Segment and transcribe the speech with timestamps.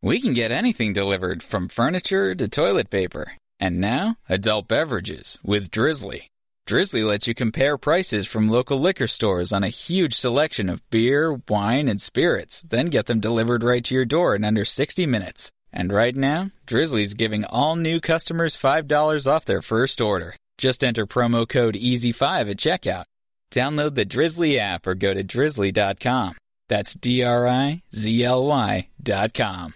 [0.00, 3.32] We can get anything delivered from furniture to toilet paper.
[3.58, 6.26] And now, adult beverages with Drizly.
[6.68, 11.40] Drizly lets you compare prices from local liquor stores on a huge selection of beer,
[11.48, 15.50] wine, and spirits, then get them delivered right to your door in under 60 minutes.
[15.72, 20.36] And right now, Drizly's giving all new customers $5 off their first order.
[20.58, 23.04] Just enter promo code EASY5 at checkout.
[23.50, 26.36] Download the Drizly app or go to drizly.com.
[26.68, 29.74] That's D R I Z L Y dot com.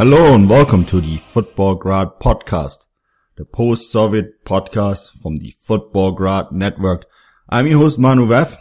[0.00, 2.86] Hello and welcome to the Futbolgrad podcast,
[3.36, 7.04] the post-Soviet podcast from the Futbolgrad network.
[7.50, 8.56] I'm your host Manu Veth,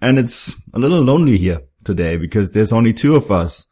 [0.00, 3.66] and it's a little lonely here today because there's only two of us.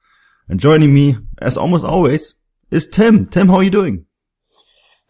[0.49, 2.35] And joining me, as almost always,
[2.73, 3.27] is Tim.
[3.27, 4.05] Tim, how are you doing?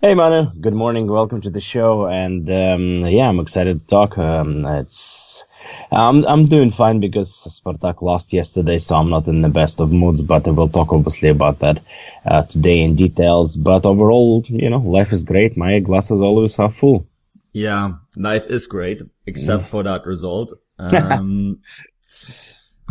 [0.03, 1.07] Hey Manu, good morning.
[1.07, 2.09] Welcome to the show.
[2.09, 4.19] And um, yeah, I'm excited to talk.
[4.19, 5.47] Um, it's
[5.91, 9.93] I'm I'm doing fine because Spartak lost yesterday, so I'm not in the best of
[9.93, 10.23] moods.
[10.23, 11.81] But I will talk obviously about that
[12.25, 13.57] uh, today in details.
[13.57, 15.57] But overall, you know, life is great.
[15.57, 17.07] My glasses always are full.
[17.53, 20.53] Yeah, life is great, except for that result.
[20.79, 21.61] Um,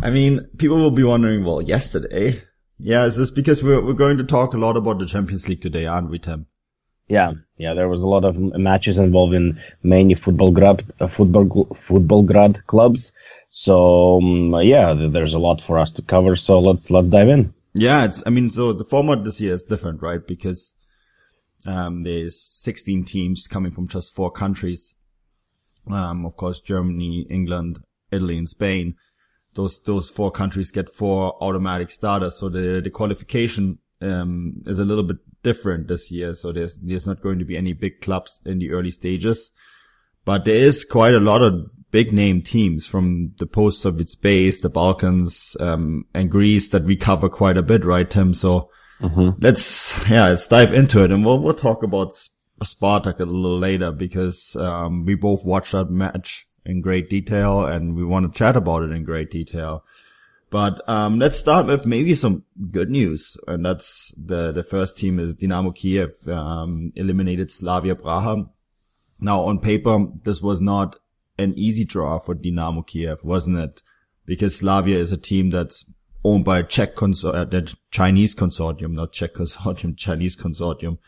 [0.02, 2.42] I mean, people will be wondering, well, yesterday.
[2.78, 5.60] Yeah, is this because we're we're going to talk a lot about the Champions League
[5.60, 6.46] today, aren't we, Tim?
[7.08, 13.12] Yeah, yeah, there was a lot of matches involving many Futbolgrad, uh, football Futbolgrad clubs.
[13.50, 16.36] So um, yeah, there's a lot for us to cover.
[16.36, 17.52] So let's let's dive in.
[17.74, 18.22] Yeah, it's.
[18.26, 20.26] I mean, so the format this year is different, right?
[20.26, 20.74] Because
[21.66, 24.94] um, there's 16 teams coming from just four countries.
[25.90, 28.94] Um, of course, Germany, England, Italy, and Spain.
[29.54, 32.38] Those those four countries get four automatic starters.
[32.38, 36.34] So the the qualification um, is a little bit different this year.
[36.34, 39.50] So there's, there's not going to be any big clubs in the early stages,
[40.24, 44.70] but there is quite a lot of big name teams from the post-Soviet space, the
[44.70, 48.34] Balkans, um, and Greece that we cover quite a bit, right, Tim?
[48.34, 48.70] So
[49.00, 49.30] mm-hmm.
[49.40, 52.12] let's, yeah, let's dive into it and we'll, we'll talk about
[52.62, 57.94] Spartak a little later because, um, we both watched that match in great detail and
[57.96, 59.84] we want to chat about it in great detail.
[60.52, 65.18] But um, let's start with maybe some good news, and that's the the first team
[65.18, 68.50] is Dynamo Kiev um, eliminated Slavia Praha.
[69.18, 70.96] Now on paper, this was not
[71.38, 73.80] an easy draw for Dynamo Kiev, wasn't it?
[74.26, 75.86] Because Slavia is a team that's
[76.22, 80.98] owned by a Czech consor- uh, the Chinese consortium, not Czech consortium, Chinese consortium,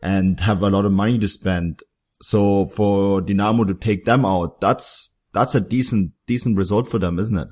[0.00, 1.82] and have a lot of money to spend.
[2.22, 7.18] So for Dynamo to take them out, that's that's a decent decent result for them,
[7.18, 7.48] isn't it?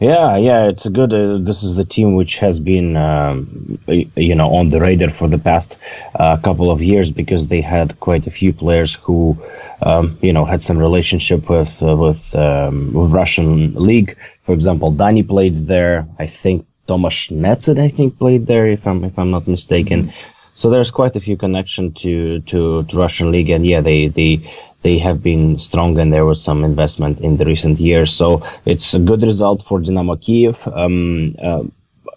[0.00, 1.12] Yeah, yeah, it's a good.
[1.12, 5.28] Uh, this is the team which has been, um, you know, on the radar for
[5.28, 5.76] the past
[6.14, 9.36] uh, couple of years because they had quite a few players who,
[9.82, 14.16] um, you know, had some relationship with uh, with um, with Russian league.
[14.44, 16.08] For example, Dani played there.
[16.18, 18.66] I think Tomasz Necid, I think, played there.
[18.66, 20.04] If I'm if I'm not mistaken.
[20.04, 20.36] Mm-hmm.
[20.54, 24.50] So there's quite a few connection to, to, to Russian league, and yeah, they they
[24.82, 28.12] they have been strong and there was some investment in the recent years.
[28.12, 30.66] So it's a good result for Dynamo Kiev.
[30.66, 31.64] Um, uh,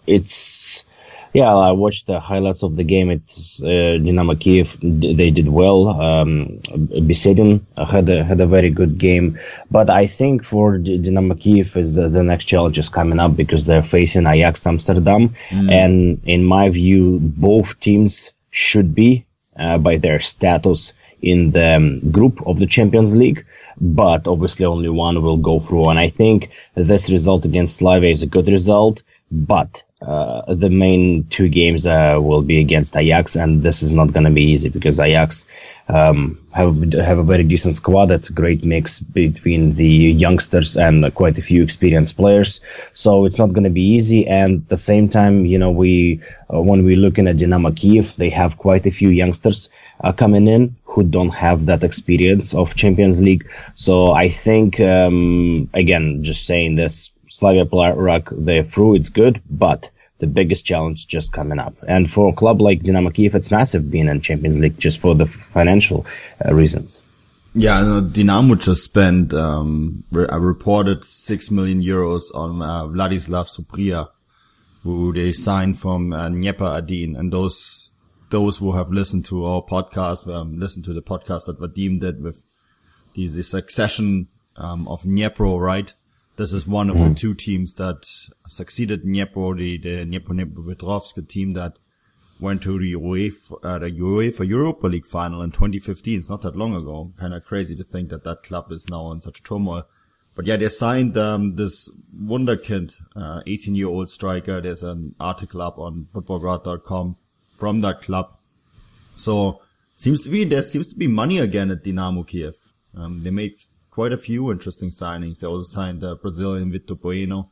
[0.06, 0.84] it's,
[1.32, 3.10] yeah, I watched the highlights of the game.
[3.10, 4.78] It's uh, Dynamo Kiev.
[4.80, 5.88] They did well.
[5.88, 11.76] Um, Besedin had a had a very good game, but I think for Dynamo Kiev
[11.76, 15.72] is the, the next challenge is coming up because they're facing Ajax Amsterdam, mm.
[15.72, 19.26] and in my view, both teams should be
[19.56, 20.92] uh, by their status
[21.24, 23.44] in the um, group of the Champions League,
[23.80, 25.88] but obviously only one will go through.
[25.88, 31.24] And I think this result against Slavia is a good result, but uh, the main
[31.28, 34.68] two games uh, will be against Ajax, and this is not going to be easy
[34.68, 35.46] because Ajax
[35.88, 38.06] um, have have a very decent squad.
[38.06, 42.60] That's a great mix between the youngsters and quite a few experienced players.
[42.94, 44.26] So it's not going to be easy.
[44.26, 46.22] And at the same time, you know, we
[46.52, 49.68] uh, when we're looking at Dynamo Kiev, they have quite a few youngsters
[50.00, 53.48] uh, coming in who don't have that experience of Champions League.
[53.74, 59.90] So I think, um, again, just saying this, Slavia Prague, they're through, it's good, but
[60.18, 61.74] the biggest challenge just coming up.
[61.88, 65.14] And for a club like Dynamo Kiev, it's massive being in Champions League just for
[65.14, 66.06] the financial
[66.44, 67.02] uh, reasons.
[67.56, 73.48] Yeah, no, Dinamo just spent um, re- a reported six million euros on uh, Vladislav
[73.48, 74.08] Supria,
[74.82, 77.92] who they signed from uh, Dnieper Adin, and those
[78.30, 82.20] those who have listened to our podcast, um, listened to the podcast that Vadim did
[82.20, 82.42] with
[83.14, 84.26] the, the succession
[84.56, 85.94] um, of Dnipro, right?
[86.36, 88.06] This is one of the two teams that
[88.48, 91.78] succeeded Dnipro, the, the Dnipro team that
[92.40, 96.18] went to the UEFA, uh, the UEFA Europa League final in 2015.
[96.18, 97.12] It's not that long ago.
[97.18, 99.84] Kind of crazy to think that that club is now in such turmoil.
[100.34, 101.88] But yeah, they signed um, this
[102.20, 102.96] wunderkind,
[103.46, 104.60] 18 uh, year old striker.
[104.60, 107.16] There's an article up on futbolgrad.com
[107.56, 108.36] from that club.
[109.16, 109.60] So
[109.94, 112.54] seems to be there seems to be money again at Dinamo Kiev.
[112.96, 113.54] Um, they made
[113.94, 115.38] quite a few interesting signings.
[115.38, 117.50] They also signed a Brazilian Vitor Bueno,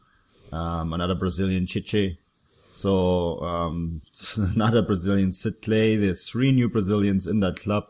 [0.52, 2.18] um, another Brazilian Chiche,
[2.72, 4.02] so um,
[4.36, 6.00] another Brazilian Sidcley.
[6.00, 7.84] There's three new Brazilians in that club.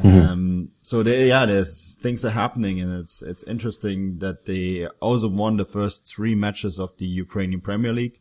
[0.00, 0.28] Mm-hmm.
[0.28, 5.28] Um, so they, yeah, there's things are happening and it's, it's interesting that they also
[5.28, 8.20] won the first three matches of the Ukrainian Premier League.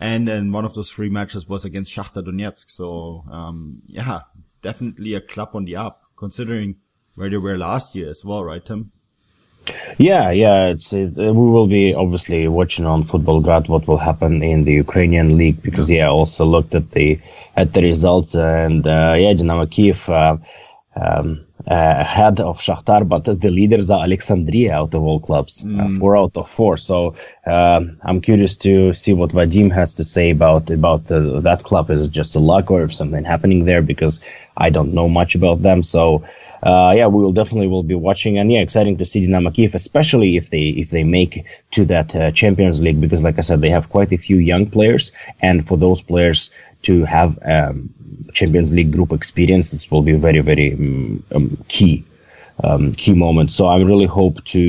[0.00, 2.70] And then one of those three matches was against Shakhtar Donetsk.
[2.70, 4.20] So, um, yeah,
[4.62, 6.76] definitely a club on the up considering
[7.14, 8.90] where they were last year as well, right, Tim?
[9.98, 14.64] Yeah, yeah, it's it, we will be obviously watching on Futbolgrad what will happen in
[14.64, 17.20] the Ukrainian league because yeah, I also looked at the
[17.56, 20.38] at the results and uh, yeah, Dynamo Kiev uh,
[20.96, 25.66] um, uh, ahead of Shakhtar, but the leaders are Alexandria out of all clubs, uh,
[25.66, 25.98] mm.
[25.98, 26.76] four out of four.
[26.76, 27.14] So
[27.46, 31.90] um, I'm curious to see what Vadim has to say about about uh, that club.
[31.90, 33.82] Is it just a luck or if something happening there?
[33.82, 34.20] Because
[34.56, 35.84] I don't know much about them.
[35.84, 36.24] So
[36.62, 39.74] uh, yeah, we will definitely will be watching, and yeah, exciting to see Dinamo Kiev,
[39.74, 43.60] especially if they if they make to that uh, Champions League, because like I said,
[43.60, 45.10] they have quite a few young players,
[45.40, 46.50] and for those players
[46.82, 47.92] to have um,
[48.32, 52.04] Champions League group experience, this will be very very um, um, key.
[52.62, 53.50] Um, key moment.
[53.50, 54.60] So I really hope to,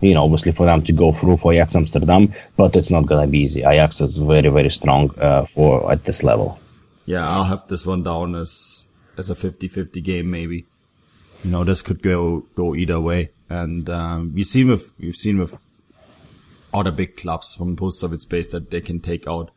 [0.00, 3.28] you know, obviously for them to go through for Ajax Amsterdam, but it's not gonna
[3.28, 3.60] be easy.
[3.60, 6.58] Ajax is very, very strong uh, for at this level.
[7.04, 8.86] Yeah, I'll have this one down as
[9.18, 10.64] as a 50-50 game maybe
[11.44, 13.30] you know, this could go, go either way.
[13.48, 15.58] And, um, we've seen with, we've seen with
[16.74, 19.50] other big clubs from post-Soviet space that they can take out,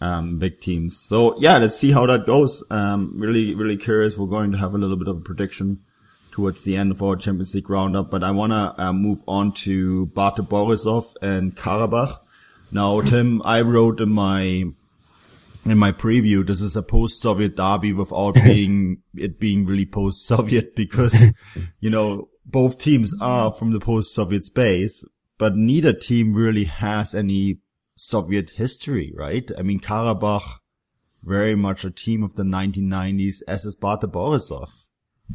[0.00, 0.98] um, big teams.
[0.98, 2.64] So yeah, let's see how that goes.
[2.70, 4.16] Um, really, really curious.
[4.16, 5.80] We're going to have a little bit of a prediction
[6.30, 9.52] towards the end of our Champions League roundup, but I want to uh, move on
[9.52, 12.18] to Bate Borisov and Karabakh.
[12.72, 14.64] Now, Tim, I wrote in my
[15.64, 21.32] in my preview, this is a post-Soviet derby without being it being really post-Soviet because,
[21.80, 25.04] you know, both teams are from the post-Soviet space,
[25.38, 27.58] but neither team really has any
[27.96, 29.50] Soviet history, right?
[29.58, 30.58] I mean, Karabakh,
[31.22, 34.70] very much a team of the 1990s, as is Bate Borisov.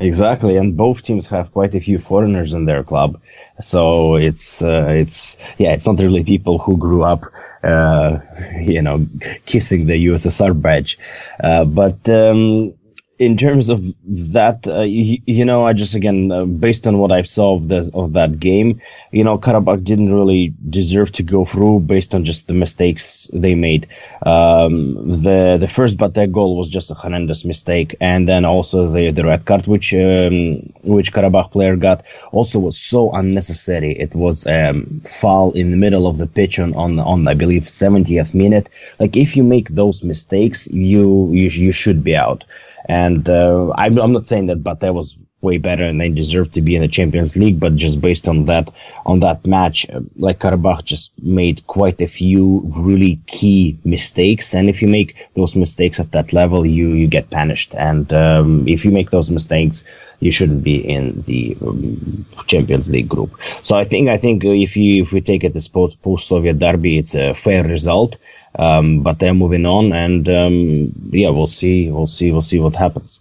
[0.02, 3.18] Exactly, and both teams have quite a few foreigners in their club,
[3.62, 7.24] so it's uh, it's yeah, it's not really people who grew up,
[7.64, 8.20] uh,
[8.60, 9.08] you know,
[9.46, 11.00] kissing the USSR badge,
[11.42, 12.74] uh, but um,
[13.18, 17.14] in terms of that, uh, you, you, know, I just again uh, based on what
[17.14, 18.82] I saw of, this, of that game,
[19.12, 23.56] you know, Karabakh didn't really deserve to go through based on just the mistakes they
[23.56, 23.88] made.
[24.26, 29.12] Um, the the first Bate goal was just a horrendous mistake, and then also the
[29.12, 32.04] the red card which um, which Karabakh player got
[32.34, 33.98] also was so unnecessary.
[33.98, 37.64] It was um, foul in the middle of the pitch on on, on I believe
[37.64, 38.68] 70th minute.
[39.00, 42.44] Like if you make those mistakes, you you you should be out.
[42.88, 46.62] And uh, I'm, I'm not saying that Bate was way better and they deserve to
[46.62, 48.72] be in the Champions League, but just based on that
[49.06, 54.70] on that match, uh, like Karabakh just made quite a few really key mistakes, and
[54.70, 58.84] if you make those mistakes at that level, you you get punished, and um, if
[58.84, 59.86] you make those mistakes.
[60.22, 63.32] You shouldn't be in the um, Champions League group.
[63.64, 66.58] So I think I think if you if we take it as post post Soviet
[66.58, 68.16] derby, it's a fair result.
[68.58, 72.76] Um, but they're moving on, and um, yeah, we'll see, we'll see, we'll see what
[72.76, 73.20] happens.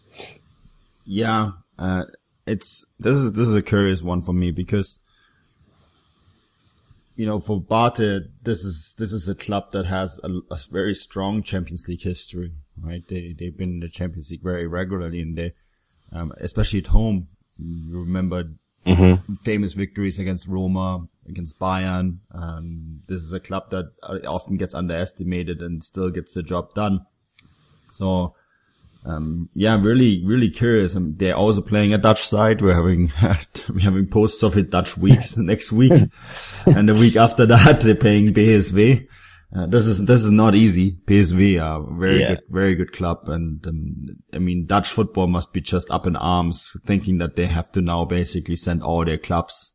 [1.04, 2.04] Yeah, uh,
[2.46, 5.00] it's this is this is a curious one for me because
[7.16, 10.94] you know for Bate, this is this is a club that has a, a, very
[10.94, 13.02] strong Champions League history, right?
[13.08, 15.52] They they've been in the Champions League very regularly, and they
[16.12, 17.28] um, especially at home.
[17.58, 18.50] You remember
[18.86, 19.34] mm-hmm.
[19.36, 22.18] famous victories against Roma, against Bayern.
[22.32, 26.74] Um, this is a club that uh, often gets underestimated and still gets the job
[26.74, 27.06] done.
[27.92, 28.34] So,
[29.04, 30.94] um, yeah, really, really curious.
[30.94, 32.62] And they're also playing a Dutch side.
[32.62, 33.12] We're having,
[33.68, 35.92] we're having post-Soviet Dutch weeks next week.
[36.66, 39.06] and the week after that, they're playing PSV.
[39.54, 40.98] Uh, this is this is not easy.
[41.06, 42.28] PSV are very yeah.
[42.30, 43.94] good, very good club, and um,
[44.32, 47.80] I mean Dutch football must be just up in arms, thinking that they have to
[47.80, 49.72] now basically send all their clubs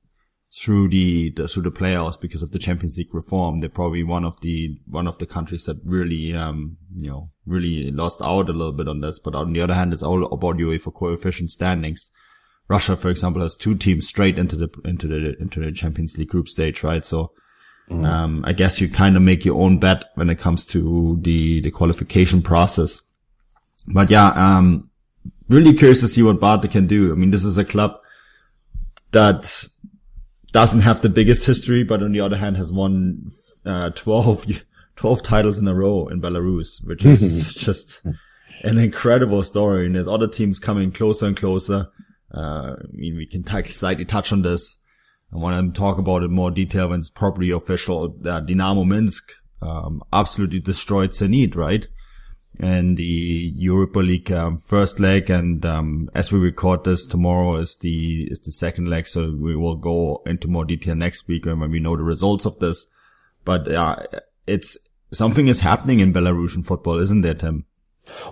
[0.53, 3.59] through the, the through the playoffs because of the Champions League reform.
[3.59, 7.89] They're probably one of the one of the countries that really um you know really
[7.91, 9.17] lost out a little bit on this.
[9.17, 12.11] But on the other hand, it's all about UEFA coefficient standings.
[12.67, 16.29] Russia, for example, has two teams straight into the into the into the Champions League
[16.29, 17.05] group stage, right?
[17.05, 17.31] So
[17.89, 18.05] Mm.
[18.05, 21.61] Um, I guess you kind of make your own bet when it comes to the,
[21.61, 23.01] the qualification process.
[23.87, 24.89] But yeah, um,
[25.47, 27.11] really curious to see what Bate can do.
[27.11, 27.99] I mean, this is a club
[29.11, 29.65] that
[30.51, 33.31] doesn't have the biggest history, but on the other hand has won,
[33.65, 34.61] uh, 12,
[34.95, 38.01] 12 titles in a row in Belarus, which is just
[38.63, 39.87] an incredible story.
[39.87, 41.87] And there's other teams coming closer and closer.
[42.31, 44.77] Uh, I mean, we can t- slightly touch on this.
[45.33, 48.09] I want to talk about it more detail when it's properly official.
[48.21, 51.87] That Dynamo Minsk um, absolutely destroyed Zenit, right?
[52.59, 57.77] And the Europa League um, first leg, and um, as we record this, tomorrow is
[57.77, 59.07] the is the second leg.
[59.07, 62.59] So we will go into more detail next week when we know the results of
[62.59, 62.87] this.
[63.45, 63.97] But uh,
[64.45, 64.77] it's
[65.11, 67.65] something is happening in Belarusian football, isn't there, Tim?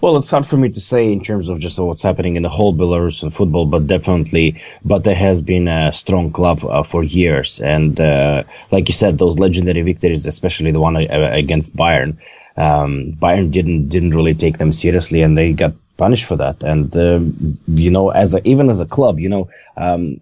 [0.01, 2.49] Well, it's hard for me to say in terms of just what's happening in the
[2.49, 7.59] whole Belarusian football, but definitely, but there has been a strong club uh, for years,
[7.59, 12.17] and uh, like you said, those legendary victories, especially the one uh, against Bayern,
[12.57, 16.63] um, Bayern didn't didn't really take them seriously, and they got punished for that.
[16.63, 17.19] And uh,
[17.67, 19.49] you know, as a, even as a club, you know.
[19.75, 20.19] Um,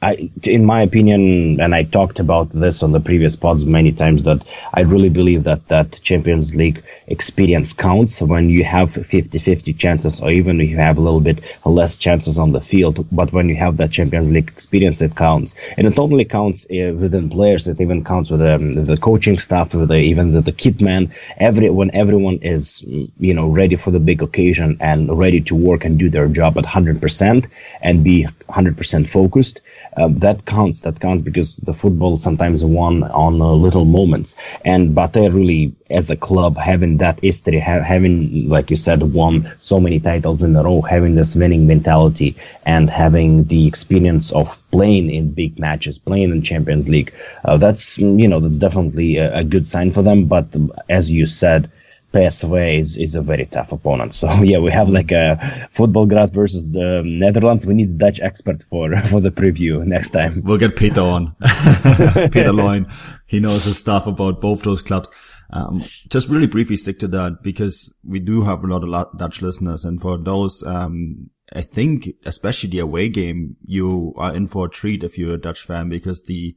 [0.00, 4.22] I, in my opinion, and I talked about this on the previous pods many times,
[4.22, 10.20] that I really believe that that Champions League experience counts when you have 50-50 chances,
[10.20, 13.08] or even if you have a little bit less chances on the field.
[13.10, 16.94] But when you have that Champions League experience, it counts, and it only counts uh,
[16.94, 20.52] within players, it even counts with um, the coaching staff, with the, even the, the
[20.52, 21.12] kit man.
[21.38, 25.84] Every when everyone is you know ready for the big occasion and ready to work
[25.84, 27.50] and do their job at 100%
[27.82, 29.60] and be 100% focused
[29.98, 30.80] uh, that counts.
[30.80, 34.36] That counts because the football sometimes won on uh, little moments.
[34.64, 39.50] And Bate really, as a club, having that history, ha- having, like you said, won
[39.58, 42.36] so many titles in a row, having this winning mentality,
[42.66, 47.12] and having the experience of playing in big matches, playing in Champions League.
[47.44, 50.26] Uh, that's you know that's definitely a, a good sign for them.
[50.26, 50.46] But
[50.88, 51.70] as you said
[52.12, 54.14] PSV is, is a very tough opponent.
[54.14, 57.66] So yeah, we have like a Futbolgrad versus the Netherlands.
[57.66, 60.42] We need a Dutch expert for for the preview next time.
[60.44, 61.36] We'll get Peter on.
[62.30, 62.86] Peter Loin.
[63.26, 65.10] He knows his stuff about both those clubs.
[65.50, 69.40] Um, just really briefly stick to that because we do have a lot of Dutch
[69.40, 74.66] listeners, and for those, um, I think especially the away game, you are in for
[74.66, 76.54] a treat if you're a Dutch fan because the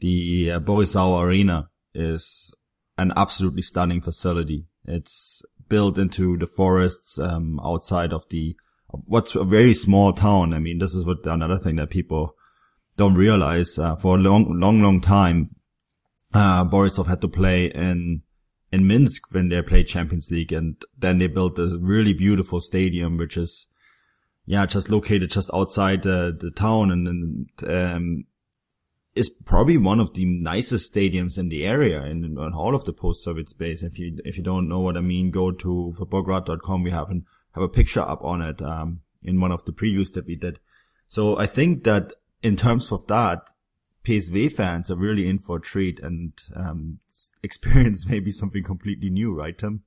[0.00, 2.54] the uh, Borisov Arena is
[2.98, 4.66] an absolutely stunning facility.
[4.88, 8.56] It's built into the forests um, outside of the
[8.88, 10.54] what's a very small town.
[10.54, 12.34] I mean, this is what another thing that people
[12.96, 13.78] don't realize.
[13.78, 15.54] Uh, for a long, long, long time,
[16.32, 18.22] uh, Borisov had to play in
[18.70, 23.16] in Minsk when they played Champions League, and then they built this really beautiful stadium,
[23.16, 23.66] which is
[24.46, 28.24] yeah, just located just outside the the town, and, and um,
[29.18, 32.92] is probably one of the nicest stadiums in the area in, in all of the
[32.92, 33.82] post-Soviet space.
[33.82, 36.82] If you if you don't know what I mean, go to futbolgrad.com.
[36.82, 40.12] We have an, have a picture up on it um, in one of the previews
[40.14, 40.60] that we did.
[41.08, 43.48] So I think that in terms of that,
[44.04, 47.00] PSV fans are really in for a treat and um,
[47.42, 49.82] experience maybe something completely new, right, Tim?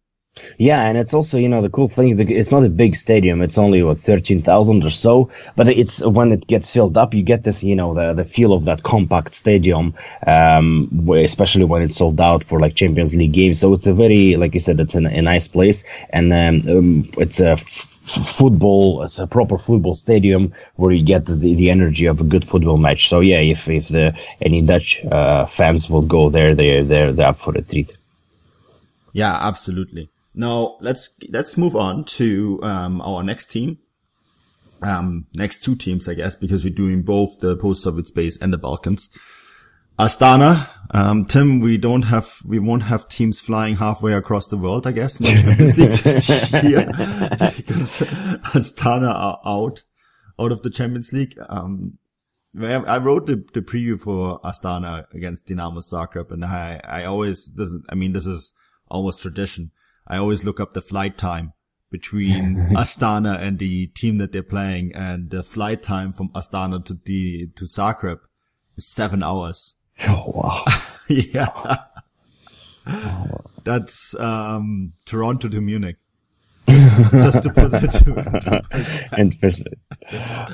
[0.58, 2.18] Yeah, and it's also you know the cool thing.
[2.18, 3.42] It's not a big stadium.
[3.42, 5.30] It's only what thirteen thousand or so.
[5.58, 8.54] But it's when it gets filled up, you get this you know the the feel
[8.54, 9.94] of that compact stadium,
[10.26, 13.60] um, especially when it's sold out for like Champions League games.
[13.60, 17.12] So it's a very like you said, it's a, a nice place, and um, um,
[17.18, 19.04] it's a f- football.
[19.04, 22.78] It's a proper football stadium where you get the, the energy of a good football
[22.78, 23.10] match.
[23.10, 27.28] So yeah, if if the any Dutch uh, fans will go there, they they're they're
[27.28, 27.94] up for a treat.
[29.14, 30.10] Yeah, absolutely.
[30.34, 33.80] Now let's let's move on to um, our next team.
[34.82, 38.58] Um, next two teams, I guess, because we're doing both the post-Soviet space and the
[38.58, 39.12] Balkans.
[40.00, 44.88] Astana, um, Tim, we don't have, we won't have teams flying halfway across the world,
[44.88, 46.30] I guess, in the Champions League this
[46.64, 46.86] year
[47.56, 48.00] because
[48.54, 49.84] Astana are out,
[50.40, 51.38] out of the Champions League.
[51.48, 52.00] Um,
[52.60, 57.70] I wrote the, the preview for Astana against Dinamo Zagreb and I, I always, this
[57.70, 58.54] is, I mean, this is
[58.90, 59.70] almost tradition.
[60.08, 61.54] I always look up the flight time
[61.90, 66.94] between Astana and the team that they're playing, and the flight time from Astana to
[67.06, 68.20] the to Zagreb
[68.78, 69.76] is seven hours.
[70.08, 70.66] Oh wow!
[71.08, 71.78] yeah.
[73.64, 75.98] That's um, Toronto to Munich.
[76.68, 79.74] Just to put that to Interesting.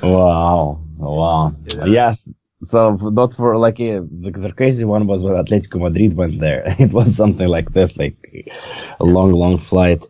[0.02, 0.82] wow.
[0.98, 1.54] Wow.
[1.74, 1.84] Yeah.
[1.86, 2.34] Yes.
[2.64, 6.64] So not for like uh, the, the crazy one was when Atletico Madrid went there.
[6.78, 8.16] It was something like this, like
[8.98, 10.04] a long, long flight.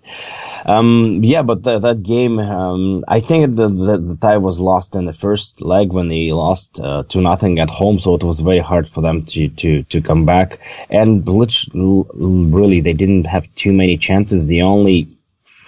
[0.64, 4.96] Um, yeah, but th- that game, um, I think the, the, the, tie was lost
[4.96, 8.40] in the first leg when they lost uh, to nothing at home, so it was
[8.40, 10.58] very hard for them to to to come back.
[10.90, 14.46] And really, they didn't have too many chances.
[14.46, 15.08] The only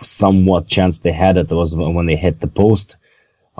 [0.03, 2.97] somewhat chance they had it was when they hit the post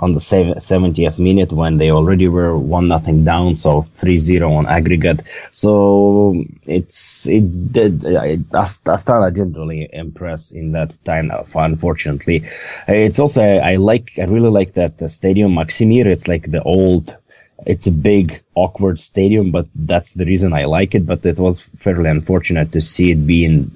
[0.01, 5.21] on the 70th minute when they already were one nothing down, so 3-0 on aggregate.
[5.51, 12.43] So it's it did Astana didn't really impress in that time, unfortunately.
[12.87, 16.07] It's also I like I really like that stadium Maksimir.
[16.07, 17.15] It's like the old.
[17.63, 21.05] It's a big, awkward stadium, but that's the reason I like it.
[21.05, 23.71] But it was fairly unfortunate to see it being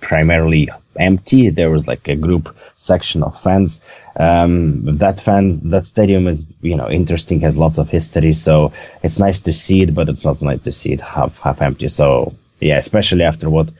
[0.00, 1.50] primarily empty.
[1.50, 3.80] There was like a group section of fans.
[4.16, 8.34] Um, that fans, that stadium is, you know, interesting, has lots of history.
[8.34, 11.62] So it's nice to see it, but it's not nice to see it half, half
[11.62, 11.88] empty.
[11.88, 13.70] So yeah, especially after what,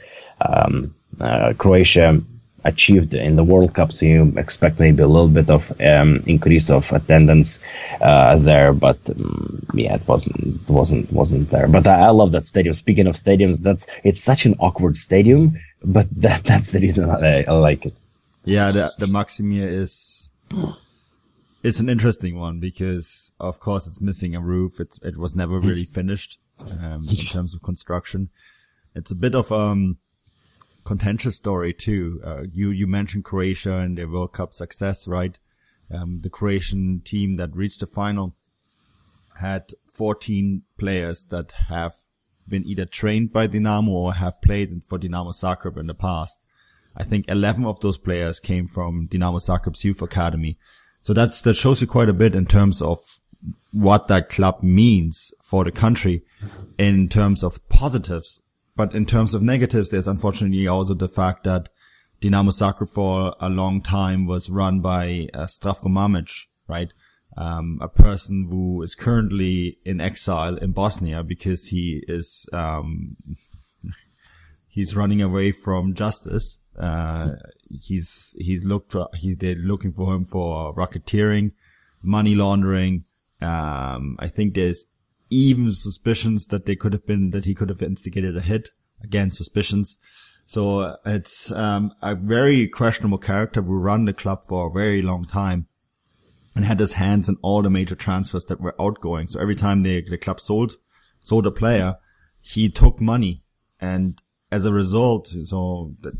[0.40, 2.22] um, uh, Croatia
[2.64, 3.92] achieved in the World Cup.
[3.92, 7.58] So you expect maybe a little bit of um, increase of attendance
[8.00, 11.68] uh, there, but um, yeah, it wasn't wasn't wasn't there.
[11.68, 12.74] But I, I, love that stadium.
[12.74, 17.44] Speaking of stadiums, that's it's such an awkward stadium, but that that's the reason I,
[17.44, 17.94] I like it.
[18.44, 20.28] Yeah, the the Maksimir is
[21.62, 24.80] it's an interesting one because of course it's missing a roof.
[24.80, 28.30] It was never really finished um, in terms of construction.
[28.94, 29.98] It's a bit of um
[30.84, 32.20] contentious story too.
[32.24, 35.38] Uh, you you mentioned Croatia and their World Cup success, right?
[35.92, 38.34] Um, the Croatian team that reached the final
[39.40, 41.94] had 14 players that have
[42.48, 46.42] been either trained by Dinamo or have played for Dinamo Zagreb in the past.
[46.96, 50.58] I think 11 of those players came from Dinamo Zagreb's youth academy.
[51.02, 52.98] So that's, that shows you quite a bit in terms of
[53.72, 56.24] what that club means for the country
[56.78, 58.42] in terms of positives
[58.80, 61.68] but in terms of negatives, there's unfortunately also the fact that
[62.22, 66.90] Dinamo Zagreb for a long time was run by uh, Zdravko Mamic, right?
[67.36, 73.18] Um, a person who is currently in exile in Bosnia because he is, um,
[74.66, 76.60] he's running away from justice.
[76.78, 77.32] Uh,
[77.70, 81.52] he's, he's looked, he's, they're looking for him for racketeering,
[82.00, 83.04] money laundering.
[83.42, 84.86] Um, I think there's
[85.30, 88.70] even suspicions that they could have been that he could have instigated a hit.
[89.02, 89.98] Again, suspicions.
[90.44, 95.00] So uh, it's um, a very questionable character who ran the club for a very
[95.00, 95.68] long time
[96.54, 99.28] and had his hands in all the major transfers that were outgoing.
[99.28, 100.74] So every time the the club sold
[101.20, 101.96] sold a player,
[102.40, 103.42] he took money,
[103.80, 106.14] and as a result, so that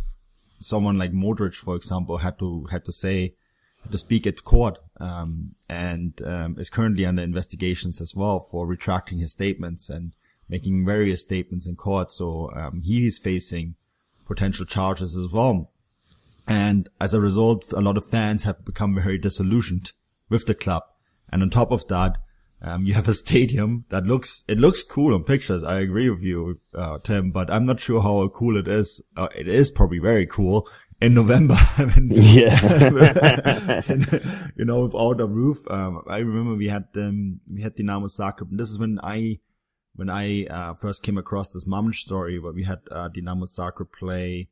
[0.61, 3.35] someone like Modric, for example, had to had to say
[3.91, 9.19] to speak at court um, and um, is currently under investigations as well for retracting
[9.19, 10.15] his statements and
[10.49, 12.11] making various statements in court.
[12.11, 13.77] So um, he is facing
[14.27, 15.71] potential charges as well.
[16.47, 19.93] And as a result, a lot of fans have become very disillusioned
[20.29, 20.83] with the club.
[21.33, 22.19] And on top of that,
[22.63, 25.63] um, you have a stadium that looks, it looks cool on pictures.
[25.63, 29.01] I agree with you, uh, Tim, but I'm not sure how cool it is.
[29.17, 30.69] Uh, it is probably very cool
[31.01, 31.57] in November.
[32.11, 33.83] yeah.
[34.57, 35.65] you know, without a roof.
[35.71, 38.51] Um, I remember we had, um, we had Dinamo Zagreb.
[38.51, 39.39] And this is when I,
[39.95, 43.93] when I, uh, first came across this Mamic story where we had, uh, Dinamo Zagreb
[43.93, 44.49] play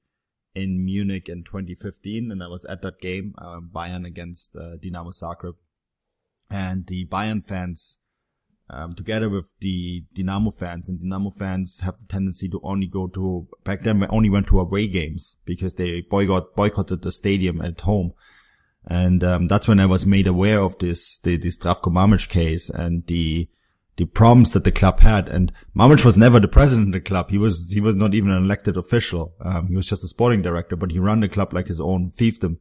[0.54, 2.30] in Munich in 2015.
[2.32, 5.54] And I was at that game, uh, Bayern against, uh, Dinamo Zagreb.
[6.50, 7.98] And the Bayern fans,
[8.70, 13.07] um, together with the Dynamo fans, and Dynamo fans have the tendency to only go
[13.09, 14.07] to back then.
[14.11, 18.12] Only went to away games because they boycott boycotted the stadium at home,
[18.85, 22.68] and um, that's when I was made aware of this the this Zdravko Mamic case
[22.68, 23.48] and the
[23.96, 25.28] the problems that the club had.
[25.28, 27.31] And Mamic was never the president of the club.
[27.31, 29.35] He was he was not even an elected official.
[29.40, 32.12] Um, he was just a sporting director, but he ran the club like his own
[32.16, 32.59] fiefdom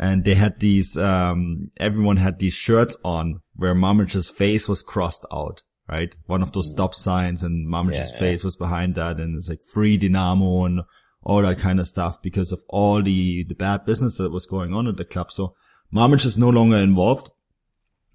[0.00, 5.26] and they had these um everyone had these shirts on where Mamic's face was crossed
[5.30, 6.14] out, right?
[6.24, 8.46] One of those stop signs and Mamic's yeah, face yeah.
[8.46, 10.80] was behind that and it's like free Dynamo and
[11.22, 14.72] all that kind of stuff because of all the the bad business that was going
[14.72, 15.30] on at the club.
[15.30, 15.54] So
[15.94, 17.30] Mamic is no longer involved.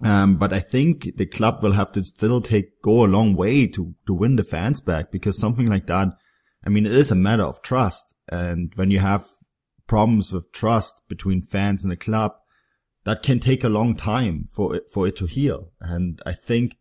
[0.01, 3.67] Um, but I think the club will have to still take, go a long way
[3.67, 6.10] to, to win the fans back because something like that,
[6.65, 8.13] I mean, it is a matter of trust.
[8.27, 9.25] And when you have
[9.88, 12.34] problems with trust between fans and the club,
[13.06, 15.72] that can take a long time for it, for it to heal.
[15.80, 16.78] And I think,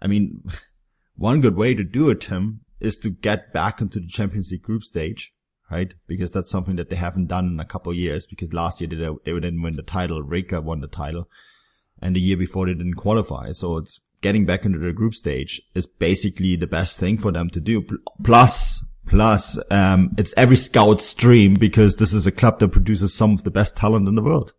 [0.00, 0.42] I mean,
[1.16, 4.62] one good way to do it, Tim, is to get back into the Champions League
[4.62, 5.32] group stage
[5.70, 5.94] right?
[6.06, 8.88] Because that's something that they haven't done in a couple of years because last year
[8.88, 10.22] they, they didn't win the title.
[10.22, 11.28] Rijeka won the title
[12.00, 13.52] and the year before they didn't qualify.
[13.52, 17.50] So it's getting back into the group stage is basically the best thing for them
[17.50, 17.84] to do.
[18.22, 23.32] Plus, plus, um, it's every scout's dream because this is a club that produces some
[23.32, 24.52] of the best talent in the world.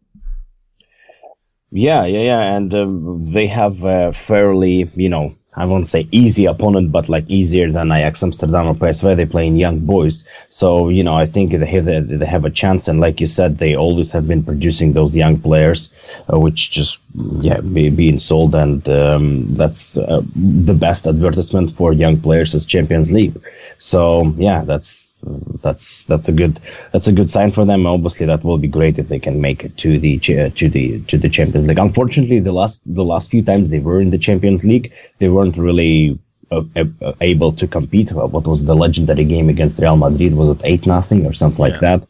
[1.72, 6.46] Yeah, yeah, yeah, and um, they have a fairly, you know, I won't say easy
[6.46, 9.16] opponent, but like easier than Ajax Amsterdam or PSV.
[9.16, 12.52] They play in young boys, so you know I think they have they have a
[12.52, 12.88] chance.
[12.88, 15.90] And like you said, they always have been producing those young players,
[16.32, 17.00] uh, which just
[17.42, 22.64] yeah be, being sold, and um, that's uh, the best advertisement for young players is
[22.68, 23.34] Champions League.
[23.80, 25.14] So yeah, that's
[25.62, 26.60] that's that's a good
[26.92, 27.86] that's a good sign for them.
[27.86, 31.18] Obviously, that will be great if they can make it to the to the to
[31.18, 31.80] the Champions League.
[31.80, 35.58] Unfortunately, the last the last few times they were in the Champions League, they weren't
[35.58, 36.20] really
[36.52, 38.12] uh, uh, able to compete.
[38.12, 40.34] What was the legendary game against Real Madrid?
[40.36, 42.08] Was it eight nothing or something like that?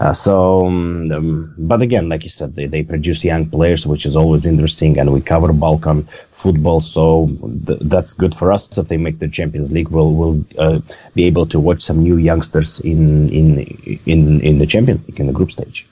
[0.00, 4.06] Uh, so, um, um, but again, like you said, they, they produce young players, which
[4.06, 7.28] is always interesting, and we cover Balkan football, so
[7.66, 8.78] th- that's good for us.
[8.78, 10.80] If they make the Champions League, we'll we'll uh,
[11.14, 13.58] be able to watch some new youngsters in in
[14.06, 15.86] in in the Champions League in the group stage.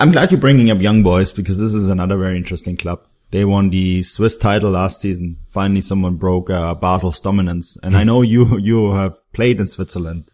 [0.00, 3.06] I'm glad you're bringing up young boys because this is another very interesting club.
[3.30, 5.36] They won the Swiss title last season.
[5.50, 10.28] Finally, someone broke uh, Basel's dominance, and I know you you have played in Switzerland,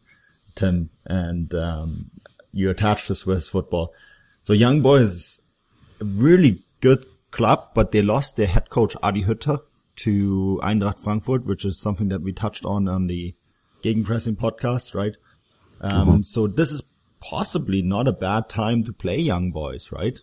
[0.55, 2.11] Tim, and um,
[2.53, 3.93] you're attached to Swiss football.
[4.43, 5.43] So Young Boys is
[6.01, 9.61] a really good club, but they lost their head coach Adi Hütter
[9.97, 13.35] to Eintracht Frankfurt, which is something that we touched on on the
[13.83, 15.17] Gegenpressing podcast, right?
[15.81, 16.23] Um, mm-hmm.
[16.23, 16.83] so this is
[17.21, 20.21] possibly not a bad time to play Young Boys, right?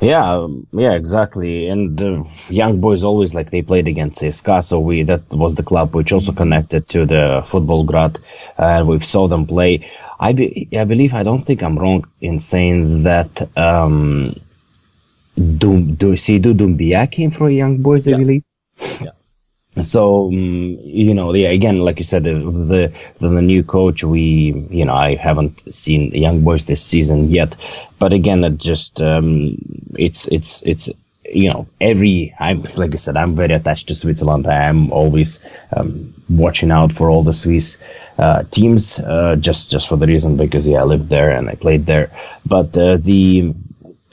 [0.00, 1.68] Yeah, um, yeah, exactly.
[1.68, 5.62] And the young boys always like they played against CSKA, so we that was the
[5.62, 8.18] club which also connected to the Futbolgrad,
[8.58, 9.88] and we saw them play.
[10.18, 14.34] I, be, I believe I don't think I'm wrong in saying that um,
[15.36, 18.16] Dum, do Seydou Doumbia came from Young Boys, I yeah.
[18.16, 18.44] believe.
[19.00, 19.10] Yeah.
[19.80, 24.66] So um, you know, yeah, again, like you said, the, the, the new coach, we
[24.70, 27.54] you know, I haven't seen the Young Boys this season yet,
[27.98, 29.56] but again, it just um,
[29.96, 30.90] it's it's it's
[31.32, 34.46] you know, every, I'm, like I said, I'm very attached to Switzerland.
[34.48, 35.38] I'm always,
[35.76, 37.76] um, watching out for all the Swiss,
[38.18, 41.54] uh, teams, uh, just, just for the reason because, yeah, I lived there and I
[41.54, 42.10] played there.
[42.44, 43.54] But, uh, the,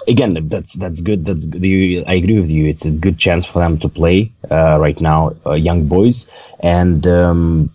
[0.08, 1.26] again, that's, that's good.
[1.26, 1.64] That's good.
[2.08, 2.66] I agree with you.
[2.66, 6.28] It's a good chance for them to play, uh, right now, uh, young boys.
[6.60, 7.72] And, um,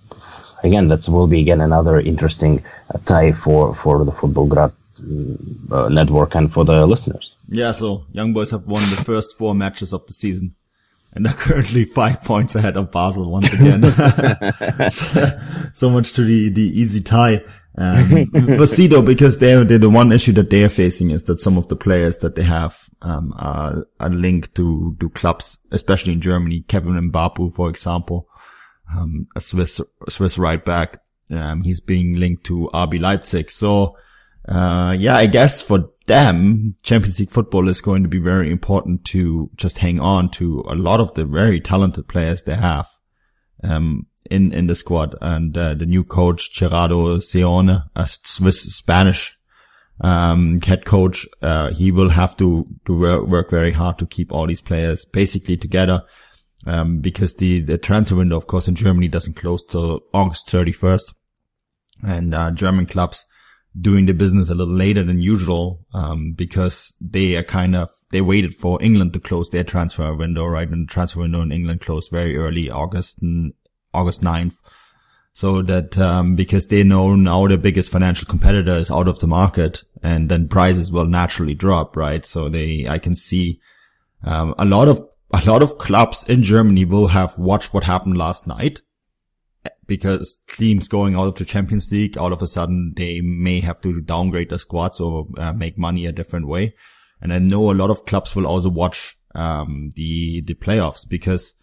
[0.62, 4.72] again, that will be again another interesting uh, tie for, for the Futbolgrad
[5.70, 7.36] uh, network and for the listeners.
[7.48, 10.54] Yeah, so Young Boys have won the first four matches of the season
[11.12, 13.82] and are currently five points ahead of Basel once again.
[14.90, 15.38] so,
[15.72, 17.42] so, much to the, the easy tie.
[17.76, 21.24] Um, but see though, because they're, they're, the one issue that they are facing is
[21.24, 25.58] that some of the players that they have, um, are, are linked to, to clubs,
[25.70, 26.64] especially in Germany.
[26.68, 28.28] Kevin Mbabu, for example,
[28.94, 30.98] um, a Swiss, Swiss right back.
[31.30, 33.50] Um, he's being linked to RB Leipzig.
[33.50, 33.96] So,
[34.46, 39.04] uh, yeah, I guess for them, Champions League football is going to be very important
[39.06, 42.88] to just hang on to a lot of the very talented players they have,
[43.62, 45.14] um, in, in the squad.
[45.20, 49.36] And, uh, the new coach, Gerardo Seoane, a Swiss Spanish,
[50.00, 54.46] um, head coach, uh, he will have to, to work very hard to keep all
[54.46, 56.02] these players basically together.
[56.64, 61.14] Um, because the, the transfer window, of course, in Germany doesn't close till August 31st.
[62.04, 63.26] And, uh, German clubs,
[63.78, 68.20] doing the business a little later than usual, um, because they are kind of, they
[68.20, 70.68] waited for England to close their transfer window, right?
[70.68, 73.22] And the transfer window in England closed very early, August,
[73.94, 74.54] August 9th.
[75.34, 79.26] So that, um, because they know now their biggest financial competitor is out of the
[79.26, 82.24] market and then prices will naturally drop, right?
[82.24, 83.60] So they, I can see,
[84.24, 88.18] um, a lot of, a lot of clubs in Germany will have watched what happened
[88.18, 88.82] last night
[89.86, 93.80] because teams going out of the Champions League, all of a sudden they may have
[93.82, 96.74] to downgrade their squads or uh, make money a different way.
[97.20, 101.54] And I know a lot of clubs will also watch um, the the playoffs because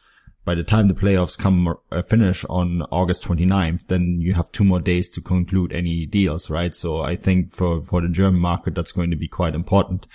[0.50, 4.64] by the time the playoffs come uh, finish on August 29th, then you have two
[4.64, 6.74] more days to conclude any deals, right?
[6.74, 10.08] So I think for for the German market that's going to be quite important.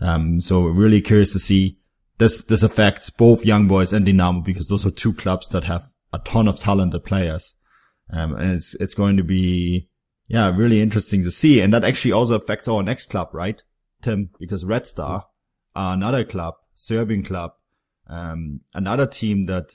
[0.00, 1.78] Um, so really curious to see
[2.16, 5.88] this this affects both Young Boys and Dynamo because those are two clubs that have
[6.12, 7.54] a ton of talented players.
[8.10, 9.88] Um, and it's, it's going to be,
[10.26, 11.60] yeah, really interesting to see.
[11.60, 13.62] And that actually also affects our next club, right?
[14.02, 15.26] Tim, because Red Star
[15.76, 17.52] another club, Serbian club,
[18.08, 19.74] um, another team that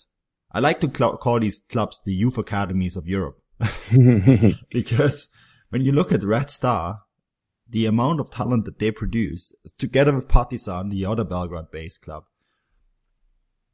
[0.51, 3.41] I like to cl- call these clubs the youth academies of Europe
[4.71, 5.29] because
[5.69, 7.01] when you look at Red Star,
[7.67, 12.25] the amount of talent that they produce, together with Partizan, the other Belgrade-based club,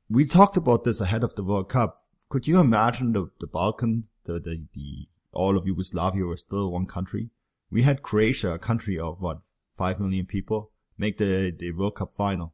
[0.09, 1.97] we talked about this ahead of the World Cup.
[2.29, 6.85] Could you imagine the, the Balkan, the, the, the, all of Yugoslavia were still one
[6.85, 7.29] country?
[7.69, 9.39] We had Croatia, a country of what,
[9.77, 12.53] five million people, make the, the World Cup final.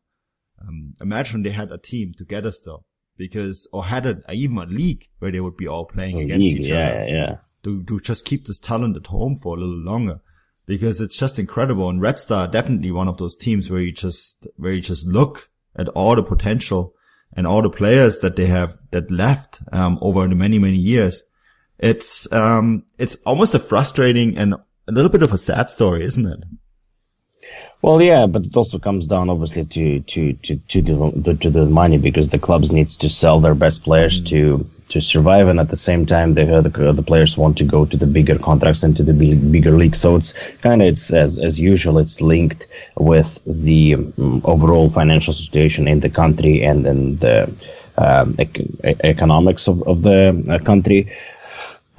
[0.68, 2.86] Um, imagine they had a team together still
[3.18, 6.44] because, or had a, even a league where they would be all playing A against
[6.44, 7.36] league, each yeah, other yeah.
[7.64, 10.20] to, to just keep this talent at home for a little longer
[10.66, 11.90] because it's just incredible.
[11.90, 15.50] And Red Star definitely one of those teams where you just, where you just look
[15.76, 16.94] at all the potential
[17.34, 21.24] and all the players that they have that left, um, over the many, many years.
[21.78, 24.54] It's, um, it's almost a frustrating and
[24.88, 26.40] a little bit of a sad story, isn't it?
[27.86, 31.52] Well, yeah, but it also comes down obviously to to to to the, the to
[31.52, 35.60] the money because the clubs needs to sell their best players to to survive, and
[35.60, 38.82] at the same time, the the, the players want to go to the bigger contracts
[38.82, 39.96] and to the big, bigger league.
[39.96, 42.66] So it's kind of it's as as usual, it's linked
[42.98, 47.54] with the um, overall financial situation in the country and then the
[48.00, 48.66] um, ec-
[49.04, 51.08] economics of, of the uh, country.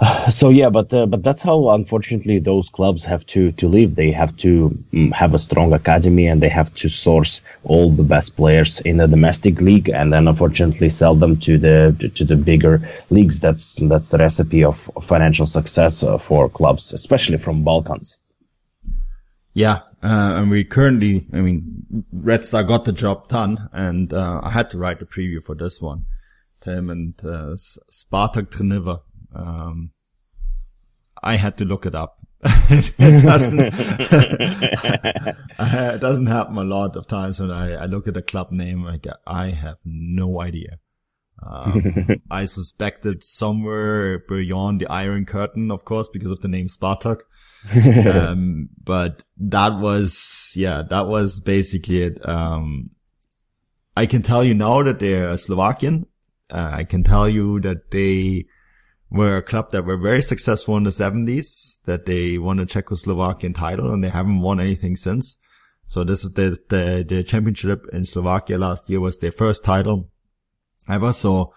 [0.30, 3.94] So yeah, but uh, but that's how unfortunately those clubs have to to live.
[3.94, 8.02] They have to um, have a strong academy and they have to source all the
[8.02, 12.36] best players in the domestic league and then unfortunately sell them to the to the
[12.36, 13.40] bigger leagues.
[13.40, 18.18] That's that's the recipe of financial success uh, for clubs, especially from Balkans.
[19.54, 24.40] Yeah, uh, and we currently, I mean, Red Star got the job done, and uh,
[24.42, 26.04] I had to write a preview for this one.
[26.60, 27.56] Tim and uh,
[27.90, 29.00] Spartak Trnava.
[29.36, 29.90] Um,
[31.22, 32.18] I had to look it up.
[32.44, 33.60] it doesn't.
[35.58, 38.84] it doesn't happen a lot of times when I, I look at a club name.
[38.84, 40.78] Like I have no idea.
[41.42, 47.20] Um, I suspected somewhere beyond the Iron Curtain, of course, because of the name Spartak.
[48.06, 52.26] um, but that was, yeah, that was basically it.
[52.26, 52.90] Um,
[53.96, 56.06] I can tell you now that they're Slovakian.
[56.50, 58.46] Uh, I can tell you that they
[59.10, 63.54] were a club that were very successful in the 70s, that they won a Czechoslovakian
[63.54, 65.36] title and they haven't won anything since.
[65.86, 70.10] So this is the, the, the championship in Slovakia last year was their first title
[70.88, 71.12] ever.
[71.12, 71.52] So,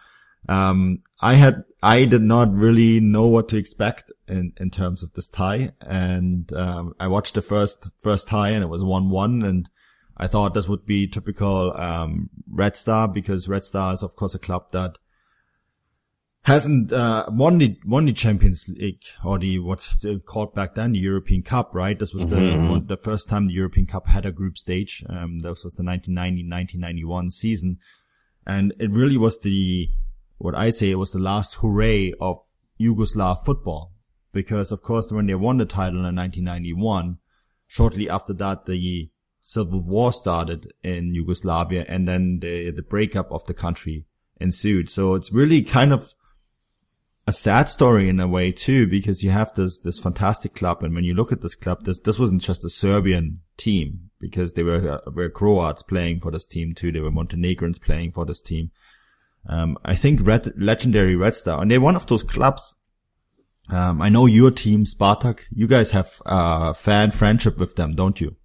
[0.47, 5.13] um, I had, I did not really know what to expect in, in terms of
[5.13, 5.71] this tie.
[5.81, 9.69] And, um, I watched the first, first tie and it was 1-1 and
[10.15, 14.35] I thought this would be typical, um, Red Star because Red Star is of course
[14.35, 14.99] a club that
[16.43, 20.99] hasn't uh, won the won the Champions League or the what's called back then the
[20.99, 21.97] European Cup, right?
[21.99, 22.63] This was mm-hmm.
[22.65, 25.03] the one, the first time the European Cup had a group stage.
[25.09, 27.77] Um, this was the 1990-1991 season,
[28.47, 29.89] and it really was the
[30.37, 32.37] what I say it was the last hooray of
[32.79, 33.91] Yugoslav football
[34.31, 37.17] because of course when they won the title in 1991,
[37.67, 43.43] shortly after that the civil war started in Yugoslavia and then the the breakup of
[43.45, 44.05] the country
[44.39, 44.89] ensued.
[44.89, 46.13] So it's really kind of
[47.29, 50.83] a sad story in a way too, because you have this, this fantastic club.
[50.83, 54.53] And when you look at this club, this, this wasn't just a Serbian team because
[54.53, 56.91] they were, uh, were Croats playing for this team too.
[56.91, 58.71] They were Montenegrins playing for this team.
[59.47, 62.75] Um, I think Red, legendary Red Star, and they're one of those clubs.
[63.69, 68.19] Um, I know your team, Spartak, you guys have, uh, fan friendship with them, don't
[68.19, 68.35] you?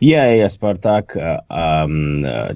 [0.00, 2.54] Yeah, yeah, Spartak, uh, um, uh,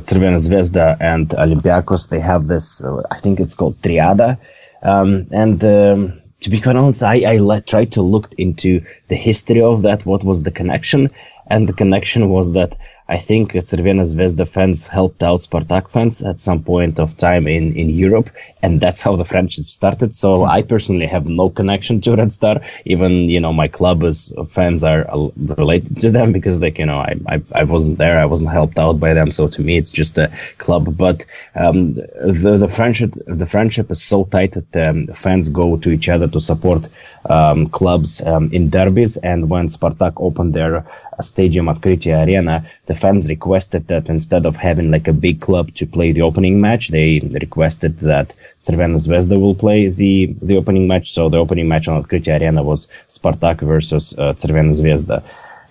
[0.00, 4.38] Crvena Zvezda and Olympiacos, they have this, uh, I think it's called Triada.
[4.82, 9.16] Um, and, um, to be quite honest, I, I let, tried to look into the
[9.16, 11.10] history of that, what was the connection,
[11.48, 12.76] and the connection was that
[13.08, 17.76] I think Crvena Zvezda fans helped out Spartak fans at some point of time in,
[17.76, 18.30] in Europe,
[18.62, 20.12] and that's how the friendship started.
[20.12, 22.60] So I personally have no connection to Red Star.
[22.84, 26.98] Even, you know, my club is, fans are related to them because like, you know,
[26.98, 28.18] I, I, I wasn't there.
[28.18, 29.30] I wasn't helped out by them.
[29.30, 30.96] So to me, it's just a club.
[30.96, 35.90] But, um, the, the friendship, the friendship is so tight that, um, fans go to
[35.90, 36.88] each other to support,
[37.26, 39.16] um, clubs, um, in derbies.
[39.16, 40.84] And when Spartak opened their
[41.22, 45.74] stadium at Krytia Arena, the fans requested that instead of having like a big club
[45.74, 50.86] to play the opening match, they requested that Crvena Zvezda will play the, the opening
[50.86, 51.12] match.
[51.12, 55.22] So the opening match on Krytia Arena was Spartak versus uh, Crvena Zvezda.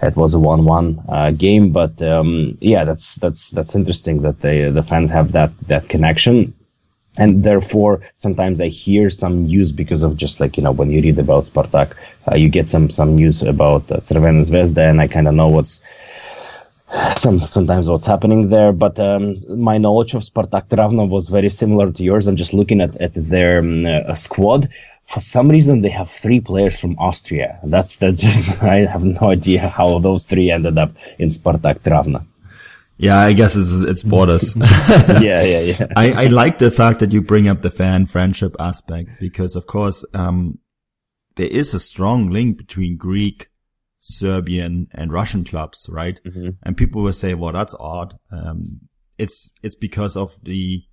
[0.01, 4.69] It was a one-one uh, game, but um, yeah, that's that's that's interesting that they
[4.69, 6.53] the fans have that that connection
[7.17, 11.01] and therefore sometimes I hear some news because of just like you know when you
[11.01, 11.93] read about Spartak,
[12.29, 15.81] uh, you get some some news about uh, Zvezda, and I kind of know what's
[17.17, 18.71] some sometimes what's happening there.
[18.71, 22.27] But um, my knowledge of Spartak Trnava was very similar to yours.
[22.27, 24.69] I'm just looking at at their um, uh, squad.
[25.07, 27.59] For some reason, they have three players from Austria.
[27.63, 32.25] That's that's just I have no idea how those three ended up in Spartak Trnava.
[32.97, 34.55] Yeah, I guess it's it's borders.
[34.57, 35.87] yeah, yeah, yeah.
[35.95, 39.67] I, I like the fact that you bring up the fan friendship aspect because, of
[39.67, 40.59] course, um,
[41.35, 43.47] there is a strong link between Greek,
[43.99, 46.21] Serbian, and Russian clubs, right?
[46.25, 46.49] Mm-hmm.
[46.63, 48.81] And people will say, "Well, that's odd." Um,
[49.17, 50.83] it's it's because of the,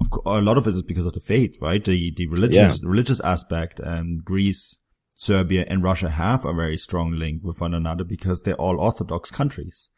[0.00, 1.84] of co- a lot of it is because of the faith, right?
[1.84, 3.80] The the religious religious aspect.
[3.80, 4.78] And Greece,
[5.16, 9.32] Serbia, and Russia have a very strong link with one another because they're all Orthodox
[9.32, 9.90] countries.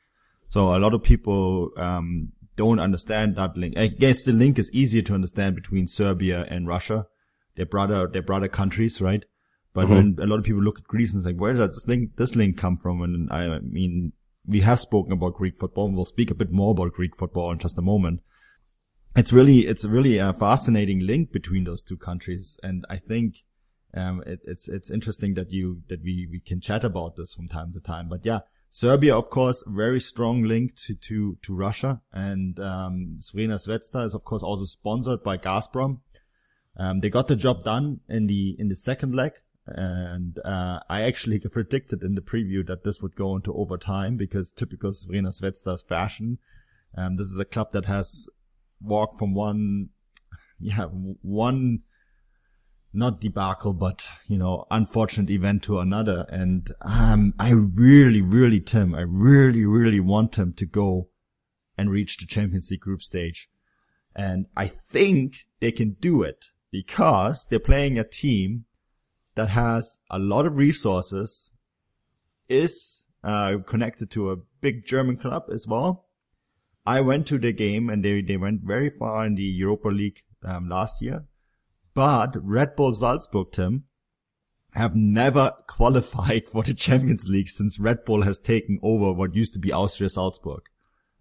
[0.50, 3.78] So a lot of people um, don't understand that link.
[3.78, 7.06] I guess the link is easier to understand between Serbia and Russia.
[7.56, 9.24] They're brother, they're brother countries, right?
[9.72, 12.16] But when a lot of people look at Greece and think, where does this link,
[12.16, 13.00] this link come from?
[13.02, 14.12] And I mean,
[14.44, 17.52] we have spoken about Greek football and we'll speak a bit more about Greek football
[17.52, 18.20] in just a moment.
[19.14, 22.58] It's really, it's really a fascinating link between those two countries.
[22.64, 23.36] And I think,
[23.94, 27.46] um, it, it's, it's interesting that you, that we, we can chat about this from
[27.46, 28.08] time to time.
[28.08, 28.40] But yeah,
[28.72, 32.00] Serbia, of course, very strong link to, to, to Russia.
[32.12, 35.98] And, um, Crvena Zvezda is, of course, also sponsored by Gazprom.
[36.76, 39.32] Um, they got the job done in the, in the second leg.
[39.66, 44.52] And, uh, I actually predicted in the preview that this would go into overtime because
[44.52, 46.38] typical Crvena Zvezda's fashion.
[46.96, 48.28] Um, this is a club that has
[48.80, 49.88] walked from one,
[50.60, 51.80] yeah, one,
[52.92, 56.26] not debacle, but you know, unfortunate event to another.
[56.28, 61.08] And um, I really, really, Tim, I really, really want him to go
[61.78, 63.48] and reach the Champions League group stage.
[64.14, 68.64] And I think they can do it because they're playing a team
[69.34, 71.52] that has a lot of resources,
[72.48, 76.06] is uh, connected to a big German club as well.
[76.84, 80.22] I went to the game and they, they went very far in the Europa League
[80.44, 81.24] um, last year.
[81.94, 83.84] But Red Bull Salzburg, Tim,
[84.72, 89.52] have never qualified for the Champions League since Red Bull has taken over what used
[89.54, 90.62] to be Austria Salzburg.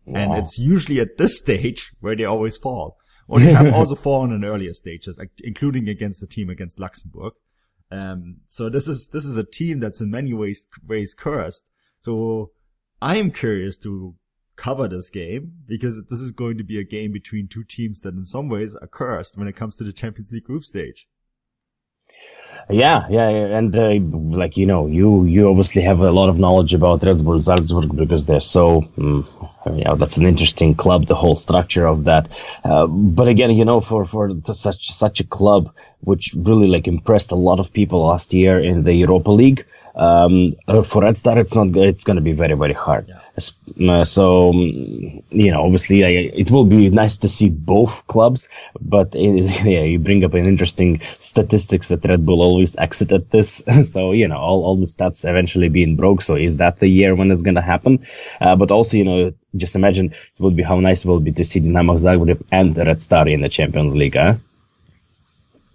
[0.06, 2.98] And it's usually at this stage where they always fall.
[3.28, 7.34] Or they have also fallen in earlier stages, including against the team against Luxembourg.
[7.92, 11.66] Um, so this is, this is a team that's in many ways, ways cursed.
[12.00, 12.52] So
[13.02, 14.16] I am curious to
[14.60, 18.14] cover this game because this is going to be a game between two teams that
[18.14, 21.08] in some ways are cursed when it comes to the Champions League group stage.
[22.70, 23.96] Yeah, yeah, and uh,
[24.38, 27.96] like you know, you you obviously have a lot of knowledge about Red Bull Salzburg
[27.96, 29.26] because they're so, mm,
[29.78, 32.28] you know, that's an interesting club, the whole structure of that.
[32.64, 37.32] Uh, but again, you know, for for such such a club which really like impressed
[37.32, 39.66] a lot of people last year in the Europa League.
[40.00, 41.76] Um, uh, for Red Star, it's not.
[41.76, 43.14] It's going to be very, very hard.
[43.36, 43.52] Es-
[43.86, 46.10] uh, So, um, you know, obviously, I,
[46.42, 48.48] it will be nice to see both clubs.
[48.80, 53.30] But uh, yeah, you bring up an interesting statistics that Red Bull always exit at
[53.30, 53.62] this.
[53.92, 56.22] so, you know, all, all the stats eventually being broke.
[56.22, 58.08] So, is that the year when it's going to happen?
[58.40, 61.34] Uh, but also, you know, just imagine it would be how nice it will be
[61.34, 64.16] to see Dinamo Zagreb and Red Star in the Champions League.
[64.16, 64.36] Huh?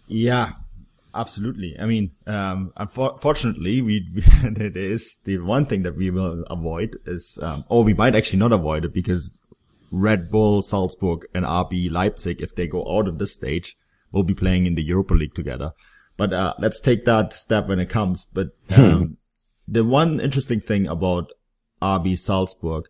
[0.09, 0.53] Yeah,
[1.15, 1.77] absolutely.
[1.79, 4.07] I mean, um, unfortunately, we,
[4.43, 8.39] there is the one thing that we will avoid is, um, or we might actually
[8.39, 9.37] not avoid it because
[9.91, 13.77] Red Bull, Salzburg and RB Leipzig, if they go out of this stage,
[14.13, 15.73] will be playing in the Europa League together.
[16.17, 18.27] But, uh, let's take that step when it comes.
[18.33, 19.19] But, um,
[19.67, 21.33] the one interesting thing about
[21.81, 22.85] RB Salzburg,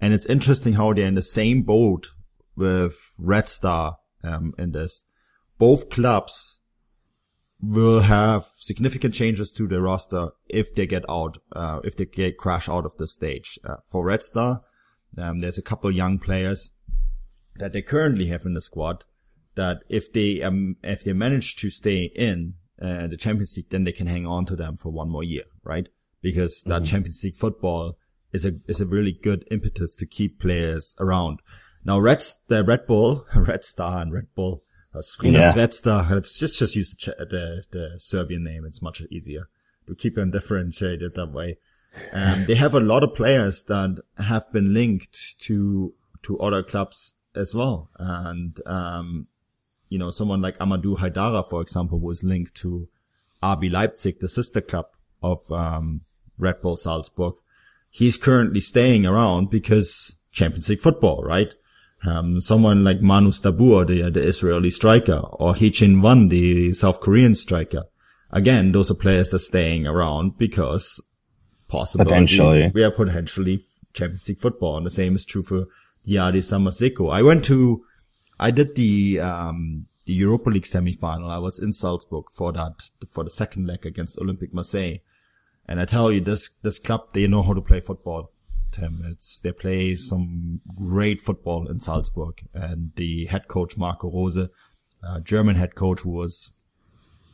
[0.00, 2.08] and it's interesting how they're in the same boat
[2.56, 5.04] with Red Star, um, in this.
[5.58, 6.58] Both clubs
[7.60, 12.36] will have significant changes to the roster if they get out, uh, if they get
[12.36, 13.58] crash out of the stage.
[13.64, 14.62] Uh, for Red Star,
[15.18, 16.72] um, there's a couple young players
[17.56, 19.04] that they currently have in the squad
[19.54, 23.84] that if they, um, if they manage to stay in, uh, the Champions League, then
[23.84, 25.88] they can hang on to them for one more year, right?
[26.20, 27.96] Because that Champions League football
[28.32, 31.40] is a, is a really good impetus to keep players around.
[31.84, 34.62] Now, Red, the Red Bull, Red Star and Red Bull,
[34.96, 35.52] uh, Crvena Yeah.
[35.56, 38.64] Let's just, just use the, the, the Serbian name.
[38.64, 39.48] It's much easier
[39.86, 41.58] to keep them differentiated that way.
[42.12, 45.94] Um, they have a lot of players that have been linked to,
[46.24, 47.90] to other clubs as well.
[47.98, 49.28] And, um,
[49.88, 52.88] you know, someone like Amadou Haidara, for example, was linked to
[53.42, 54.86] RB Leipzig, the sister club
[55.22, 56.02] of, um,
[56.38, 57.34] Red Bull Salzburg.
[57.90, 61.54] He's currently staying around because Champions League football, right?
[62.06, 67.34] Um, someone like Munas Dabbur, the, the Israeli striker, or Hee-chan Hwang, the South Korean
[67.34, 67.84] striker.
[68.30, 71.02] Again, those are players that are staying around because
[71.68, 72.70] possibly Potentially.
[72.74, 74.76] we are potentially Champions League football.
[74.76, 75.66] And the same is true for
[76.06, 77.12] Diadie Samassékou.
[77.12, 77.84] I went to,
[78.38, 81.30] I did the, um, the Europa League semi-final.
[81.30, 84.98] I was in Salzburg for that, for the second leg against Olympique Marseille.
[85.66, 88.30] And I tell you, this, this club, they know how to play football.
[88.78, 95.20] It's, they play some great football in Salzburg and the head coach, Marco Rose, uh,
[95.20, 96.50] German head coach who was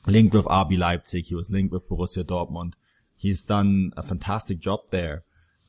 [0.06, 1.26] linked with RB Leipzig.
[1.26, 2.74] He was linked with Borussia Dortmund.
[3.16, 5.22] He's done a fantastic job there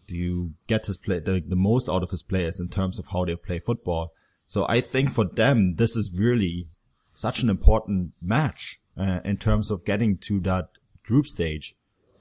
[0.07, 3.07] Do you get his play, the, the most out of his players in terms of
[3.07, 4.11] how they play football.
[4.47, 6.67] So I think for them, this is really
[7.13, 10.69] such an important match uh, in terms of getting to that
[11.03, 11.75] group stage.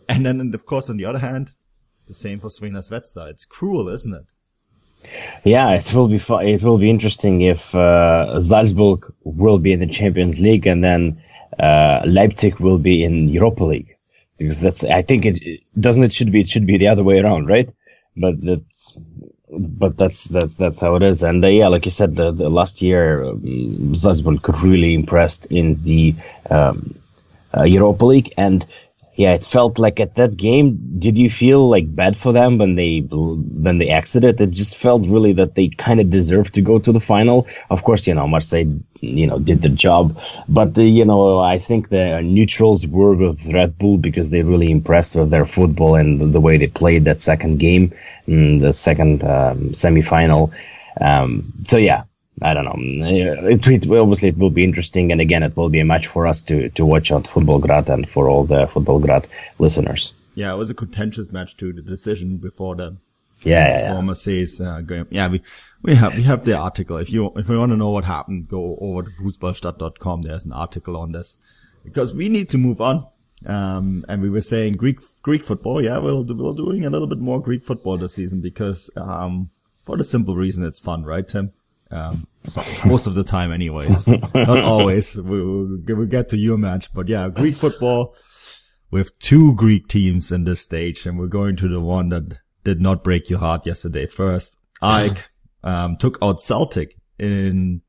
[0.08, 1.54] And then, of course, on the other hand,
[2.12, 3.30] the same for Crvena Zvezda.
[3.30, 4.26] It's cruel, isn't it?
[5.44, 6.20] Yeah, it will be.
[6.54, 11.22] It will be interesting if uh, Salzburg will be in the Champions League and then
[11.58, 13.96] uh, Leipzig will be in Europa League
[14.38, 17.18] because that's I think it doesn't it should be it should be the other way
[17.18, 17.72] around, right?
[18.16, 18.96] But that's
[19.50, 21.22] but that's that's that's how it is.
[21.22, 25.82] And uh, yeah, like you said, the, the last year um, Salzburg really impressed in
[25.82, 26.14] the
[26.48, 26.94] um,
[27.56, 28.64] uh, Europa League, and
[29.14, 30.98] yeah, it felt like at that game.
[30.98, 34.40] Did you feel like bad for them when they when they exited?
[34.40, 37.46] It just felt really that they kind of deserved to go to the final.
[37.68, 41.58] Of course, you know Marseille, you know, did the job, but the, you know I
[41.58, 46.32] think the neutrals were with Red Bull because they really impressed with their football and
[46.32, 47.92] the way they played that second game,
[48.26, 50.52] and the second um, semi-final.
[50.98, 52.04] Um, so yeah,
[52.42, 53.08] I don't know.
[53.08, 56.26] It, it, obviously it will be interesting, and again, it will be a match for
[56.26, 59.26] us to to watch on Futbolgrad and for all the Futbolgrad
[59.58, 60.12] listeners.
[60.34, 61.72] Yeah, it was a contentious match too.
[61.72, 62.96] The decision before the
[63.42, 63.92] yeah, yeah, yeah.
[63.92, 64.82] former says uh.
[65.10, 65.42] Yeah, we
[65.82, 66.96] we have we have the article.
[66.98, 70.22] If you if you want to know what happened, go over to futbolgrad.com.
[70.22, 71.38] There's an article on this
[71.84, 73.06] because we need to move on.
[73.44, 75.82] Um, and we were saying Greek Greek football.
[75.82, 79.50] Yeah, we'll we're doing a little bit more Greek football this season because um,
[79.84, 81.52] for the simple reason it's fun, right, Tim?
[81.92, 84.06] Um, so most of the time anyways.
[84.34, 85.16] Not always.
[85.16, 88.16] We, we, we get to your match, but yeah, Greek football
[88.90, 92.80] with two Greek teams in this stage, and we're going to the one that did
[92.80, 94.06] not break your heart yesterday.
[94.06, 95.18] First, AEK
[95.64, 97.82] um, took out Celtic in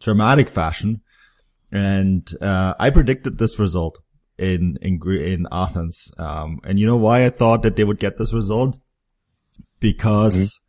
[0.00, 1.02] dramatic fashion,
[1.70, 3.98] and uh, I predicted this result
[4.38, 6.12] in in in Athens.
[6.18, 8.78] Um, and you know why I thought that they would get this result?
[9.80, 10.67] Because mm-hmm.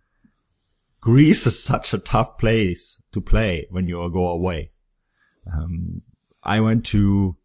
[1.02, 4.72] Greece is such a tough place to play when you go away.
[5.52, 6.02] Um,
[6.44, 7.38] I went to,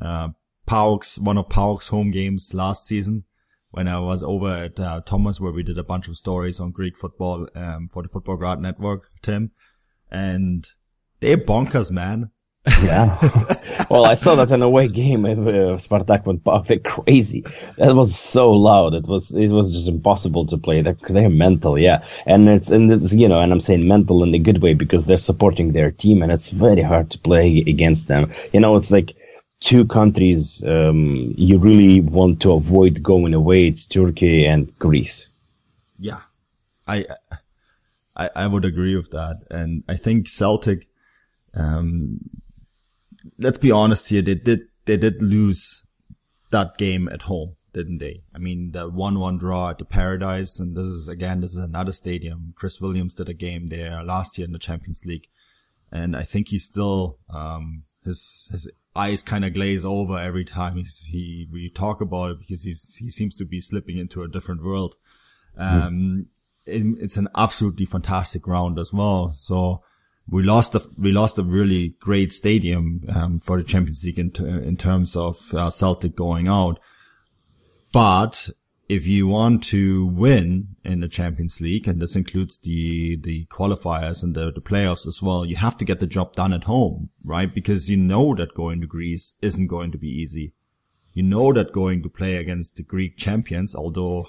[0.00, 0.28] uh,
[0.66, 3.24] PAOK's, one of PAOK's home games last season
[3.70, 6.70] when I was over at uh, Thomas where we did a bunch of stories on
[6.70, 9.50] Greek football, um, for the Futbolgrad Network, Tim.
[10.10, 10.68] And
[11.20, 12.30] they're bonkers, man
[12.82, 13.84] yeah.
[13.90, 16.66] well, I saw that in a away game of uh, Spartak went PAOK.
[16.66, 17.44] They're crazy.
[17.76, 18.94] That was so loud.
[18.94, 20.82] It was it was just impossible to play.
[20.82, 22.04] They're, they're mental, yeah.
[22.26, 25.06] And it's and it's you know, and I'm saying mental in a good way because
[25.06, 28.32] they're supporting their team, and it's very hard to play against them.
[28.52, 29.16] You know, it's like
[29.60, 33.68] two countries um, you really want to avoid going away.
[33.68, 35.28] It's Turkey and Greece.
[35.98, 36.20] Yeah,
[36.86, 37.06] I
[38.16, 40.86] I, I would agree with that, and I think Celtic.
[41.54, 42.20] Um,
[43.38, 44.22] let's be honest here.
[44.22, 45.84] They did, they did lose
[46.50, 48.22] that game at home, didn't they?
[48.34, 50.58] I mean, the 1-1 draw at the Paradise.
[50.58, 52.54] And this is, again, this is another stadium.
[52.56, 55.28] Chris Williams did a game there last year in the Champions League.
[55.90, 60.76] And I think he's still, um, his, his eyes kind of glaze over every time
[60.76, 64.28] he's, he, we talk about it because he's, he seems to be slipping into a
[64.28, 64.96] different world.
[65.56, 66.26] Um,
[66.66, 69.32] it, it's an absolutely fantastic round as well.
[69.34, 69.82] So,
[70.30, 74.32] we lost a we lost a really great stadium um, for the Champions League in,
[74.44, 76.78] in terms of uh, Celtic going out.
[77.92, 78.50] But
[78.88, 84.22] if you want to win in the Champions League, and this includes the the qualifiers
[84.22, 87.10] and the, the playoffs as well, you have to get the job done at home,
[87.24, 87.54] right?
[87.54, 90.52] Because you know that going to Greece isn't going to be easy.
[91.12, 94.28] You know that going to play against the Greek champions, although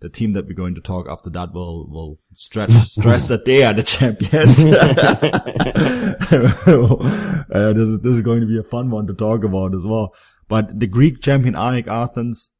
[0.00, 3.62] the team that we're going to talk after that will will stretch stress that they
[3.62, 4.62] are the champions.
[7.50, 9.84] uh, this is this is going to be a fun one to talk about as
[9.84, 10.14] well.
[10.48, 12.52] But the Greek champion AEK Athens,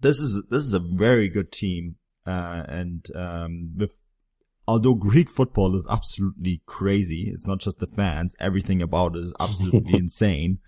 [0.00, 3.98] this is this is a very good team, uh, and um, with
[4.66, 8.34] although Greek football is absolutely crazy, it's not just the fans.
[8.40, 10.58] Everything about it is absolutely insane.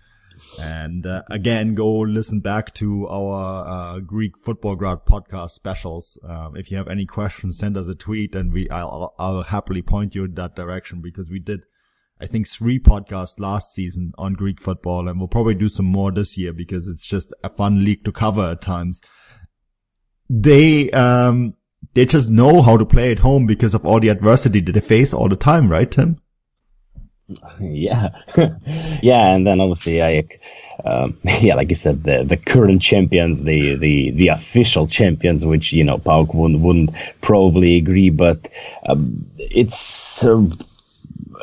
[0.61, 6.17] And uh, again, go listen back to our uh, Greek Futbolgrad podcast specials.
[6.27, 9.81] Um, if you have any questions, send us a tweet, and we I'll, I'll happily
[9.81, 11.61] point you in that direction because we did,
[12.19, 16.11] I think, three podcasts last season on Greek football, and we'll probably do some more
[16.11, 19.01] this year because it's just a fun league to cover at times.
[20.29, 21.53] They um,
[21.93, 24.81] they just know how to play at home because of all the adversity that they
[24.81, 26.17] face all the time, right, Tim?
[27.59, 28.09] Yeah,
[29.01, 30.27] yeah, and then obviously I,
[30.83, 35.73] um, yeah, like you said, the the current champions, the the the official champions, which
[35.73, 38.49] you know PAOK wouldn't, wouldn't probably agree, but
[38.87, 40.25] um, it's.
[40.25, 40.47] Uh,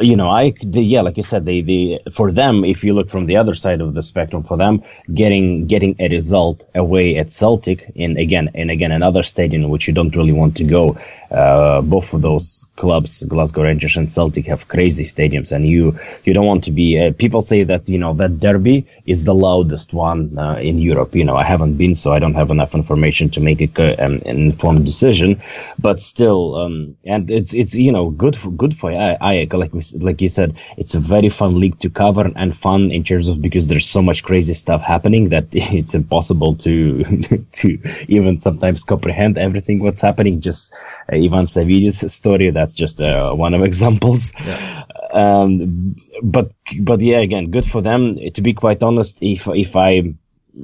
[0.00, 3.08] you know, I, the, yeah, like you said, they, they, for them, if you look
[3.08, 4.82] from the other side of the spectrum, for them,
[5.12, 9.94] getting, getting a result away at Celtic in again, and again, another stadium which you
[9.94, 10.98] don't really want to go,
[11.30, 16.34] uh, both of those clubs, Glasgow Rangers and Celtic, have crazy stadiums, and you you
[16.34, 16.98] don't want to be.
[16.98, 21.14] Uh, people say that you know that derby is the loudest one uh, in Europe.
[21.14, 24.14] You know, I haven't been, so I don't have enough information to make a, um,
[24.26, 25.40] an informed decision.
[25.78, 29.52] But still, um, and it's it's you know good for good for AEK.
[29.52, 33.28] Like like you said, it's a very fun league to cover and fun in terms
[33.28, 37.04] of because there's so much crazy stuff happening that it's impossible to
[37.52, 40.40] to even sometimes comprehend everything what's happening.
[40.40, 40.72] Just
[41.08, 42.50] Ivan Savidis story.
[42.50, 44.32] That's just uh, one of examples.
[44.44, 44.84] Yeah.
[45.12, 48.16] Um, but but yeah, again, good for them.
[48.16, 50.14] To be quite honest, if if I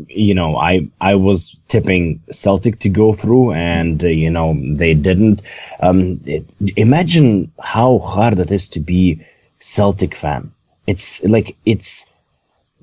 [0.09, 4.95] you know, I I was tipping Celtic to go through, and uh, you know they
[4.95, 5.43] didn't.
[5.81, 9.25] Um, it, imagine how hard it is to be
[9.59, 10.53] Celtic fan.
[10.87, 12.07] It's like it's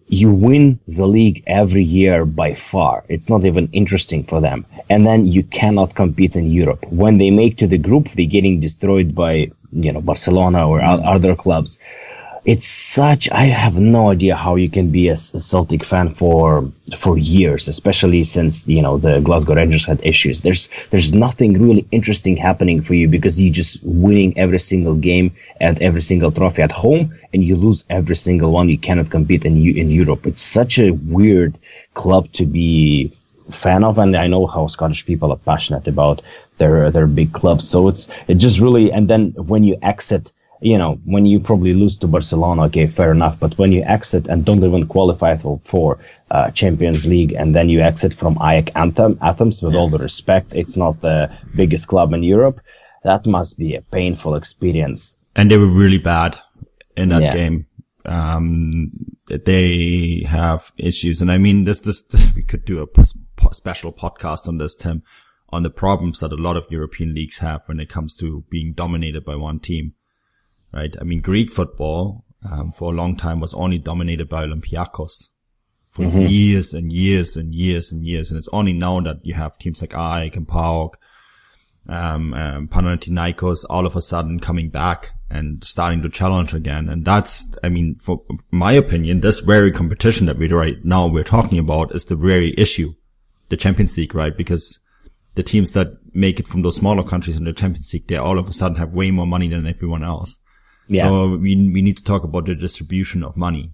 [0.07, 3.03] you win the league every year by far.
[3.09, 4.65] It's not even interesting for them.
[4.89, 6.85] And then you cannot compete in Europe.
[6.89, 11.35] When they make to the group, they're getting destroyed by, you know, Barcelona or other
[11.35, 11.79] clubs
[12.47, 16.71] it's such I have no idea how you can be a, a, Celtic fan for
[16.97, 20.39] for years, especially since you know the Glasgow Rangers had issues.
[20.39, 25.35] There's there's nothing really interesting happening for you because you just winning every single game
[25.59, 28.69] and every single trophy at home, and you lose every single one.
[28.69, 30.25] You cannot compete in in Europe.
[30.25, 31.59] It's such a weird
[31.95, 33.11] club to be
[33.51, 36.21] fan of, and I know how Scottish people are passionate about
[36.59, 37.67] their their big clubs.
[37.67, 40.31] So it's it just really and then when you exit
[40.61, 43.39] you know, when you probably lose to Barcelona, okay, fair enough.
[43.39, 45.99] But when you exit and don't even qualify for, for
[46.31, 49.79] uh, Champions League, and then you exit from AEK Anthem, Athens, with yeah.
[49.79, 52.59] all the respect, it's not the biggest club in Europe.
[53.03, 55.15] That must be a painful experience.
[55.35, 56.37] And they were really bad
[56.95, 57.33] in that yeah.
[57.33, 57.67] game.
[58.05, 58.91] Um,
[59.27, 64.47] they have issues, and I mean, this, this, this we could do a special podcast
[64.47, 65.03] on this, Tim,
[65.49, 68.73] on the problems that a lot of European leagues have when it comes to being
[68.73, 69.93] dominated by one team
[70.71, 70.95] right?
[70.99, 75.29] I mean, Greek football um, for a long time was only dominated by Olympiacos
[75.89, 76.21] for mm-hmm.
[76.21, 78.29] years and years and years and years.
[78.29, 80.93] And it's only now that you have teams like AEK and PAOK,
[81.89, 86.89] um, um, Panathinaikos all of a sudden coming back and starting to challenge again.
[86.89, 91.23] And that's, I mean, for my opinion, this very competition that we right now we're
[91.23, 92.93] talking about is the very issue,
[93.49, 94.35] the Champions League, right?
[94.35, 94.79] Because
[95.35, 98.39] the teams that make it from those smaller countries in the Champions League, they all
[98.39, 100.37] of a sudden have way more money than everyone else.
[100.87, 101.03] Yeah.
[101.03, 103.73] So we, we need to talk about the distribution of money.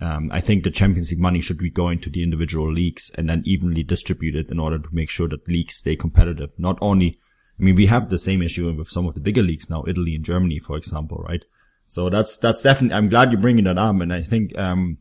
[0.00, 3.28] Um, I think the Champions League money should be going to the individual leagues and
[3.28, 6.50] then evenly distributed in order to make sure that leagues stay competitive.
[6.58, 7.18] Not only,
[7.60, 10.14] I mean, we have the same issue with some of the bigger leagues now, Italy
[10.14, 11.44] and Germany, for example, right?
[11.86, 14.00] So that's, that's definitely, I'm glad you're bringing that up.
[14.00, 14.98] And I think, um,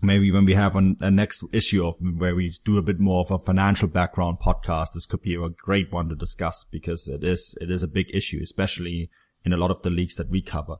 [0.00, 3.20] maybe when we have a, a next issue of where we do a bit more
[3.20, 7.24] of a financial background podcast, this could be a great one to discuss because it
[7.24, 9.10] is, it is a big issue, especially
[9.44, 10.76] in a lot of the leagues that we cover.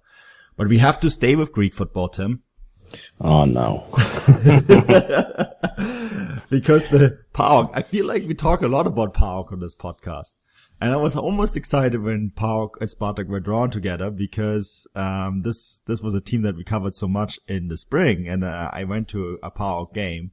[0.57, 2.43] But we have to stay with Greek football, Tim.
[3.21, 3.85] Oh no.
[6.51, 10.35] because the PAOK, I feel like we talk a lot about PAOK on this podcast.
[10.81, 15.81] And I was almost excited when PAOK and Spartak were drawn together because, um, this,
[15.87, 18.27] this was a team that we covered so much in the spring.
[18.29, 20.33] And, uh, I went to a PAOK game.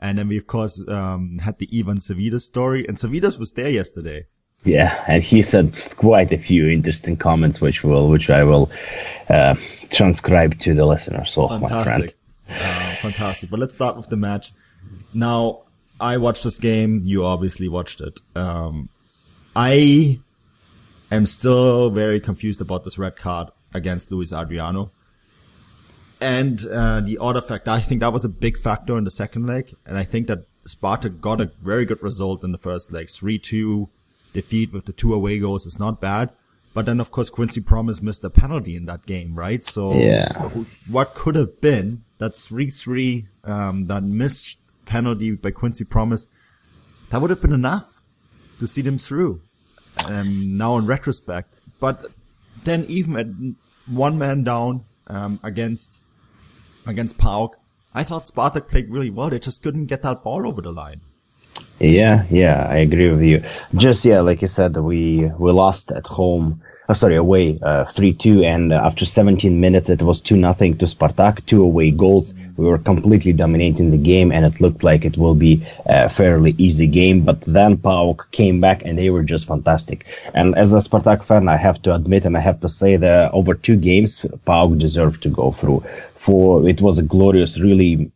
[0.00, 3.70] And then we, of course, um, had the Ivan Savidis story and Savidis was there
[3.70, 4.26] yesterday.
[4.64, 8.70] Yeah, and he said quite a few interesting comments, which will, which I will
[9.28, 9.56] uh,
[9.90, 11.30] transcribe to the listeners.
[11.30, 11.68] So, fantastic.
[11.68, 12.12] my friend,
[12.48, 13.50] uh, fantastic.
[13.50, 14.52] But let's start with the match.
[15.12, 15.60] Now,
[16.00, 17.02] I watched this game.
[17.04, 18.20] You obviously watched it.
[18.34, 18.88] Um,
[19.54, 20.18] I
[21.10, 24.90] am still very confused about this red card against Luis Adriano.
[26.20, 29.46] And uh, the other factor, I think that was a big factor in the second
[29.46, 29.74] leg.
[29.84, 33.88] And I think that Sparta got a very good result in the first leg, 3-2
[34.34, 36.30] defeat with the two away goals is not bad.
[36.74, 39.64] But then, of course, Quincy Promes missed a penalty in that game, right?
[39.64, 40.50] So, yeah.
[40.88, 46.26] what could have been that 3-3, um, that missed penalty by Quincy Promes,
[47.10, 48.02] that would have been enough
[48.58, 49.40] to see them through.
[50.06, 51.54] Um, now in retrospect.
[51.78, 52.06] But
[52.64, 53.28] then even at
[53.94, 56.02] one man down, um, against,
[56.88, 57.52] against PAOK,
[57.94, 59.30] I thought Spartak played really well.
[59.30, 61.02] They just couldn't get that ball over the line.
[61.80, 63.42] Yeah, yeah, I agree with you.
[63.74, 66.62] Just yeah, like you said, we we lost at home.
[66.88, 70.76] Oh, sorry, away, uh, three two, and uh, after 17 minutes, it was two nothing
[70.78, 72.34] to Spartak, two away goals.
[72.56, 76.54] We were completely dominating the game, and it looked like it will be a fairly
[76.58, 77.22] easy game.
[77.22, 80.04] But then PAOK came back, and they were just fantastic.
[80.34, 83.32] And as a Spartak fan, I have to admit, and I have to say that
[83.32, 85.82] over two games, PAOK deserved to go through.
[86.14, 88.10] For it was a glorious, really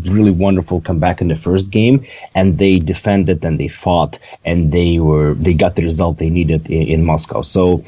[0.00, 4.98] really wonderful comeback in the first game and they defended and they fought and they
[4.98, 7.42] were they got the result they needed in, in Moscow.
[7.42, 7.82] So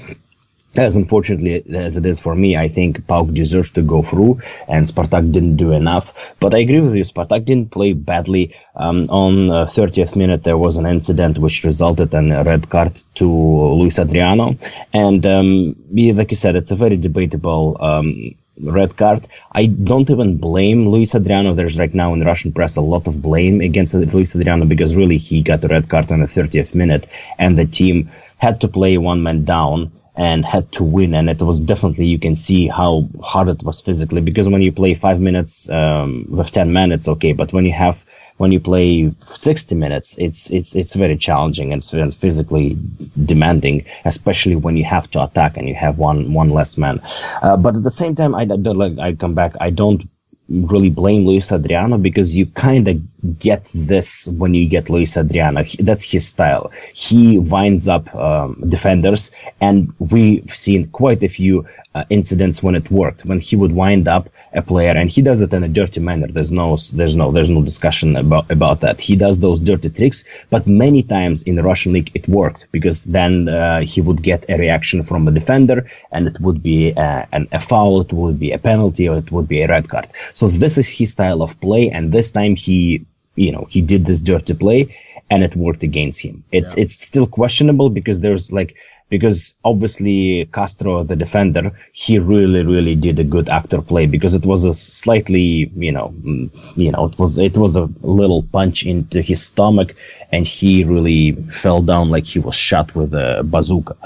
[0.76, 4.86] as unfortunately as it is for me, I think PAOK deserves to go through, and
[4.86, 6.12] Spartak didn't do enough.
[6.40, 8.54] But I agree with you, Spartak didn't play badly.
[8.76, 13.00] Um, on uh, 30th minute, there was an incident which resulted in a red card
[13.16, 14.56] to Luis Adriano,
[14.92, 17.76] and um, like you said, it's a very debatable.
[17.80, 19.26] Um, red card.
[19.52, 21.54] I don't even blame Luis Adriano.
[21.54, 25.18] There's right now in Russian press a lot of blame against Luis Adriano because really
[25.18, 27.06] he got the red card on the 30th minute
[27.38, 31.14] and the team had to play one man down and had to win.
[31.14, 34.72] And it was definitely, you can see how hard it was physically because when you
[34.72, 37.32] play five minutes, um, with 10 minutes, okay.
[37.32, 38.04] But when you have
[38.38, 41.84] when you play 60 minutes, it's it's it's very challenging and
[42.14, 42.78] physically
[43.24, 47.00] demanding, especially when you have to attack and you have one one less man.
[47.42, 49.54] Uh, but at the same time, I, I like I come back.
[49.60, 50.08] I don't
[50.48, 55.62] really blame Luis Adriano because you kind of get this when you get Luis Adriano.
[55.62, 56.72] He, that's his style.
[56.94, 59.30] He winds up um, defenders,
[59.60, 63.24] and we've seen quite a few uh, incidents when it worked.
[63.24, 66.26] When he would wind up a player, and he does it in a dirty manner.
[66.26, 69.00] There's no, there's no, there's no discussion about about that.
[69.00, 73.04] He does those dirty tricks, but many times in the Russian league it worked because
[73.04, 77.28] then uh, he would get a reaction from the defender, and it would be a,
[77.32, 80.08] an, a foul, it would be a penalty, or it would be a red card.
[80.34, 84.06] So this is his style of play, and this time he, you know, he did
[84.06, 84.96] this dirty play,
[85.30, 86.44] and it worked against him.
[86.50, 86.84] It's yeah.
[86.84, 88.76] it's still questionable because there's like
[89.08, 94.44] because obviously Castro, the defender, he really, really did a good actor play because it
[94.44, 98.84] was a slightly, you know, mm, you know, it was, it was a little punch
[98.84, 99.94] into his stomach
[100.30, 103.96] and he really fell down like he was shot with a bazooka.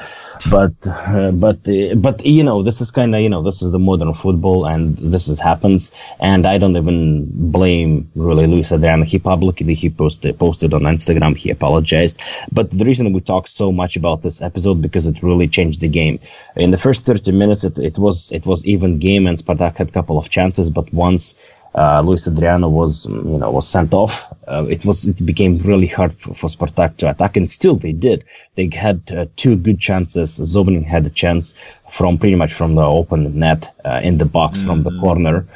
[0.51, 3.72] But, uh, but, uh, but, you know, this is kind of, you know, this is
[3.72, 5.93] the modern football and this is happens.
[6.20, 9.05] And I don't even blame really Luis Adriano.
[9.05, 12.20] He publicly, he posted, posted on Instagram, he apologized.
[12.51, 15.89] But the reason we talk so much about this episode because it really changed the
[15.89, 16.18] game.
[16.57, 19.89] In the first 30 minutes, it, it was, it was even game and Spartak had
[19.89, 21.35] a couple of chances, but once,
[21.74, 24.22] uh, Luis Adriano was, you know, was sent off.
[24.46, 27.92] Uh, it was, it became really hard for, for Spartak to attack, and still they
[27.92, 28.24] did.
[28.56, 30.38] They had uh, two good chances.
[30.38, 31.54] Zobnin had a chance
[31.93, 34.68] from pretty much from the open net uh, in the box mm-hmm.
[34.68, 35.01] from the mm-hmm.
[35.01, 35.47] corner,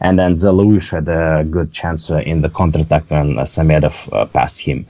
[0.00, 3.42] and then Zé Luís had a good chance uh, in the counter attack when uh,
[3.42, 4.86] Samedov uh, passed him.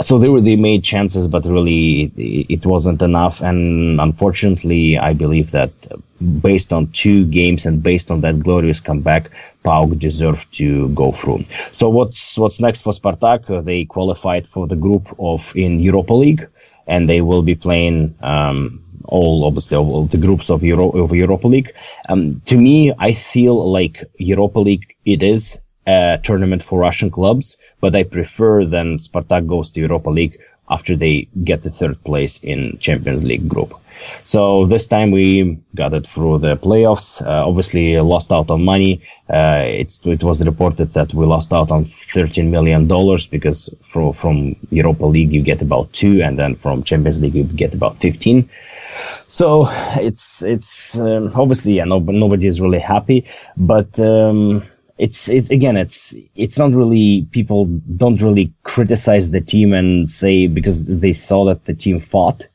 [0.00, 3.40] So they were they made chances, but really it, it wasn't enough.
[3.40, 5.70] And unfortunately, I believe that
[6.18, 9.30] based on two games and based on that glorious comeback,
[9.64, 11.44] PAOK deserved to go through.
[11.72, 13.48] So what's what's next for Spartak?
[13.48, 16.48] Uh, they qualified for the group of in Europa League,
[16.88, 21.46] and they will be playing um, all obviously all the groups of Euro of Europa
[21.46, 21.72] League.
[22.08, 27.56] Um, to me, I feel like Europa League it is a tournament for Russian clubs,
[27.80, 32.40] but I prefer than Spartak goes to Europa League after they get the third place
[32.42, 33.74] in Champions League group.
[34.24, 37.22] So this time we got it through the playoffs.
[37.24, 39.02] Uh, obviously lost out on money.
[39.28, 44.56] Uh, it was reported that we lost out on 13 million dollars because from, from
[44.70, 48.48] Europa League you get about two and then from Champions League you get about 15.
[49.28, 53.26] So it's, it's, um, obviously, yeah, no, nobody is really happy,
[53.56, 54.66] but, um,
[54.98, 60.48] it's it's again it's it's not really people don't really criticize the team and say
[60.48, 62.48] because they saw that the team fought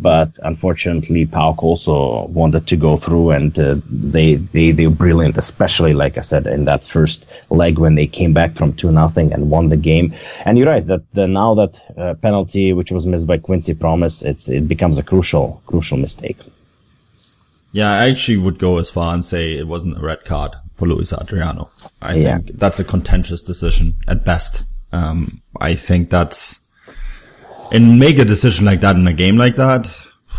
[0.00, 5.36] but unfortunately PAOK also wanted to go through and uh, they, they they were brilliant
[5.36, 9.32] especially like I said in that first leg when they came back from 2 nothing
[9.32, 10.14] and won the game.
[10.44, 14.22] And you're right that the, now that uh, penalty which was missed by Quincy Promes
[14.22, 16.38] it's it becomes a crucial crucial mistake.
[17.72, 20.86] Yeah I actually would go as far and say it wasn't a red card for
[20.86, 21.70] Luis Adriano.
[22.00, 22.38] I yeah.
[22.38, 24.64] think that's a contentious decision at best.
[24.92, 26.60] Um, I think that's
[27.72, 29.98] and make a decision like that in a game like that.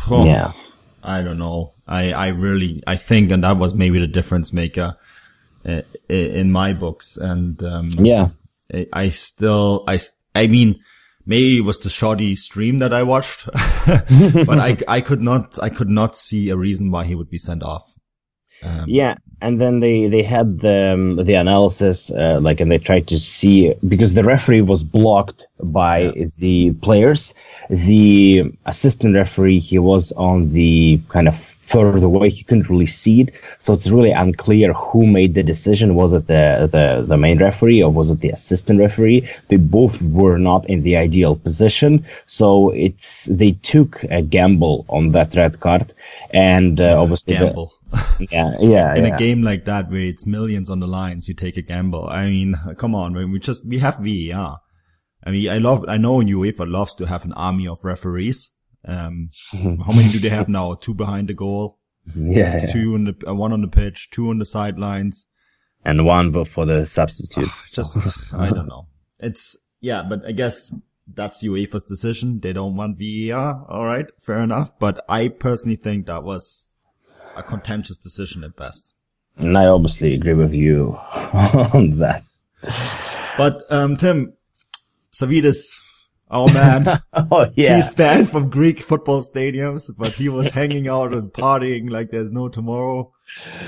[0.09, 0.53] Oh, yeah.
[1.03, 1.73] I don't know.
[1.87, 4.97] I, I really, I think, and that was maybe the difference maker
[5.67, 7.17] uh, in my books.
[7.17, 8.29] And, um, yeah,
[8.73, 9.99] I, I still, I,
[10.35, 10.83] I mean,
[11.25, 15.69] maybe it was the shoddy stream that I watched, but I, I could not, I
[15.69, 17.95] could not see a reason why he would be sent off.
[18.63, 22.77] Um, Yeah, and then they they had the um, the analysis, uh, like, and they
[22.77, 27.33] tried to see because the referee was blocked by the players.
[27.69, 33.21] The assistant referee he was on the kind of further away, he couldn't really see
[33.21, 35.93] it, so it's really unclear who made the decision.
[35.93, 39.29] Was it the the the main referee or was it the assistant referee?
[39.49, 45.11] They both were not in the ideal position, so it's they took a gamble on
[45.11, 45.93] that red card,
[46.31, 47.73] and uh, obviously the- gamble.
[48.19, 49.15] yeah, yeah, in yeah.
[49.15, 52.07] a game like that where it's millions on the lines, you take a gamble.
[52.07, 54.59] I mean, come on, we just we have VAR.
[55.23, 58.51] I mean, I love, I know UEFA loves to have an army of referees.
[58.85, 60.75] Um, how many do they have now?
[60.75, 61.79] Two behind the goal,
[62.15, 65.25] yeah, two on the, uh, one on the pitch, two on the sidelines.
[65.83, 67.71] and one for the substitutes.
[67.71, 68.87] Just, I don't know.
[69.19, 70.73] It's, yeah, but I guess
[71.19, 72.39] that's UEFA's decision.
[72.39, 73.65] They don't want VAR.
[73.67, 74.05] All right.
[74.21, 74.79] Fair enough.
[74.79, 76.63] But I personally think that was
[77.35, 78.93] a contentious decision at best.
[79.37, 80.93] and I obviously agree with you
[81.73, 82.23] on that.
[83.37, 84.33] But, um, Tim,
[85.13, 85.59] Savidis,
[86.31, 91.13] our man, Oh yeah, he's banned from Greek football stadiums, but he was hanging out
[91.13, 93.11] and partying like there's no tomorrow.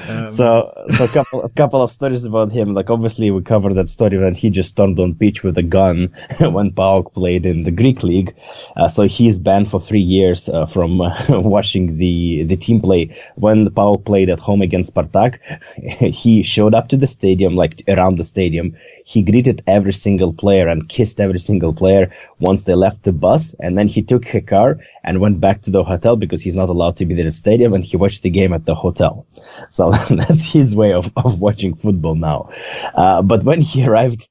[0.07, 2.73] Um, So, so a couple, a couple of stories about him.
[2.73, 6.13] Like, obviously, we covered that story when he just stormed on pitch with a gun
[6.39, 8.35] when PAOK played in the Greek league.
[8.75, 13.15] Uh, so he's banned for three years uh, from uh, watching the the team play.
[13.35, 15.39] When PAOK played at home against Spartak,
[16.23, 18.75] he showed up to the stadium, like around the stadium.
[19.05, 23.55] He greeted every single player and kissed every single player once they left the bus,
[23.59, 26.69] and then he took a car and went back to the hotel because he's not
[26.69, 29.25] allowed to be there at the stadium, and he watched the game at the hotel.
[29.69, 32.49] So that's his way of, of watching football now.
[32.93, 34.27] Uh, but when he arrived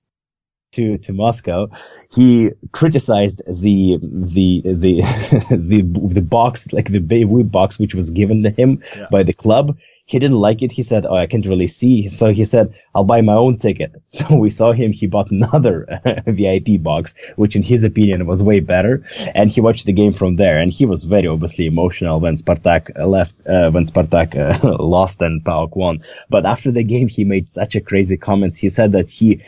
[0.73, 1.68] to, to Moscow,
[2.12, 5.03] he criticized the, the, the,
[5.51, 5.83] the,
[6.14, 9.09] the box, like the VIP box, which was given to him Yeah.
[9.11, 9.79] by the club.
[10.11, 10.73] He didn't like it.
[10.73, 12.09] He said, Oh, I can't really see.
[12.09, 13.93] So he said, I'll buy my own ticket.
[14.09, 14.91] So we saw him.
[14.91, 15.87] He bought another
[16.27, 19.05] VIP box, which in his opinion was way better.
[19.37, 20.59] And he watched the game from there.
[20.59, 25.23] And he was very obviously emotional when Spartak uh, left, uh, when Spartak uh, lost
[25.23, 26.03] and PAOK won.
[26.29, 28.59] But after the game, he made such a crazy comments.
[28.59, 29.41] He said that he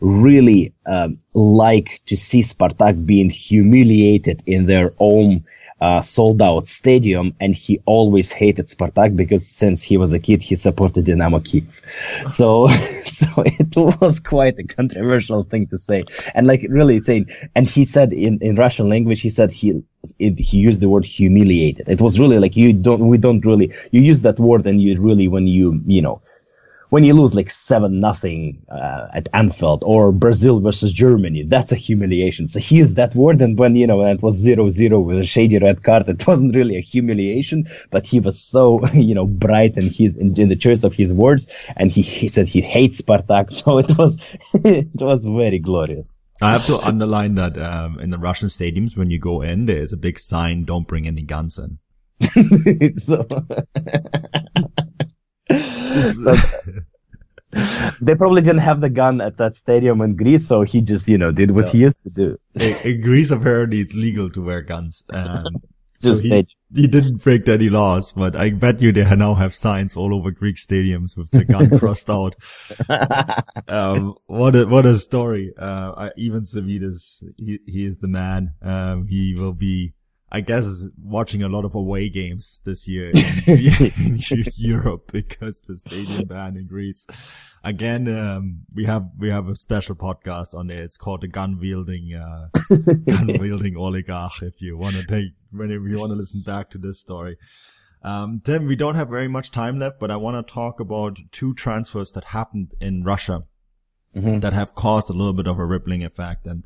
[0.00, 5.44] really um, like to see Spartak being humiliated in their own
[5.80, 10.42] uh, sold out stadium and he always hated Spartak because since he was a kid
[10.42, 11.80] he supported Dynamo Kiev.
[12.28, 12.66] So
[13.04, 16.04] so it was quite a controversial thing to say
[16.34, 19.82] and like really saying and he said in, in Russian language he said he
[20.18, 21.88] it, he used the word humiliated.
[21.88, 25.00] It was really like you don't we don't really you use that word and you
[25.00, 26.22] really when you you know
[26.90, 31.76] when you lose like seven nothing uh, at Anfield or Brazil versus Germany, that's a
[31.76, 32.46] humiliation.
[32.46, 35.18] So he used that word, and when you know when it was zero zero with
[35.18, 39.26] a shady red card, it wasn't really a humiliation, but he was so you know
[39.26, 42.60] bright in his in, in the choice of his words, and he, he said he
[42.60, 44.18] hates Spartak, so it was
[44.52, 46.16] it was very glorious.
[46.42, 49.82] I have to underline that um, in the Russian stadiums, when you go in, there
[49.82, 51.78] is a big sign: "Don't bring any guns in."
[52.98, 53.26] So
[58.00, 61.18] they probably didn't have the gun at that stadium in Greece, so he just you
[61.18, 61.72] know did what No.
[61.72, 62.38] he used to do.
[62.54, 65.04] in, Greece, apparently, it's legal to wear guns.
[65.12, 65.46] Um,
[66.00, 69.96] so he, he didn't break any laws, but I bet you they now have signs
[69.96, 72.36] all over Greek stadiums with the gun crossed out.
[73.68, 75.52] Um, what a what a story!
[75.58, 78.52] Uh, I, Ivan Savidis, he he is the man.
[78.62, 79.92] Um, he will be,
[80.32, 83.10] I guess, watching a lot of away games this year
[83.46, 87.06] in, in Europe because the stadium ban in Greece.
[87.64, 90.82] Again, um, we have we have a special podcast on there.
[90.82, 92.48] It's called the gun wielding uh,
[93.06, 94.40] gun wielding oligarch.
[94.42, 97.36] If you want to take, whenever you want to listen back to this story.
[98.02, 101.18] Um, Tim, we don't have very much time left, but I want to talk about
[101.32, 103.42] two transfers that happened in Russia
[104.16, 104.40] Mhm.
[104.40, 106.46] that have caused a little bit of a rippling effect.
[106.46, 106.64] And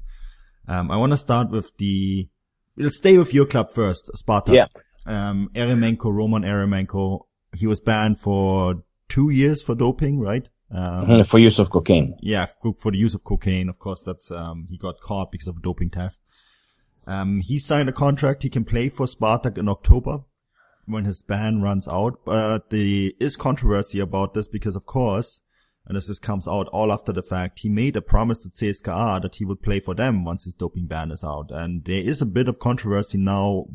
[0.68, 2.28] um, I want to start with the.
[2.76, 4.52] We'll stay with your club first, Sparta.
[4.52, 4.66] Yeah.
[5.06, 7.20] Um, Eremenko, Roman Eremenko,
[7.54, 10.48] he was banned for two years for doping, right?
[10.70, 12.16] Um, Mhm, for use of cocaine.
[12.20, 13.68] yeah, for for the use of cocaine.
[13.68, 16.22] Of course, that's um, he got caught because of a doping test.
[17.06, 18.42] Um, he signed a contract.
[18.42, 20.20] He can play for Spartak in October
[20.86, 22.24] when his ban runs out.
[22.24, 25.42] But there is controversy about this because, of course,
[25.86, 29.20] and this just comes out all after the fact, he made a promise to CSKA
[29.22, 31.50] that he would play for them once his doping ban is out.
[31.50, 33.66] And there is a bit of controversy now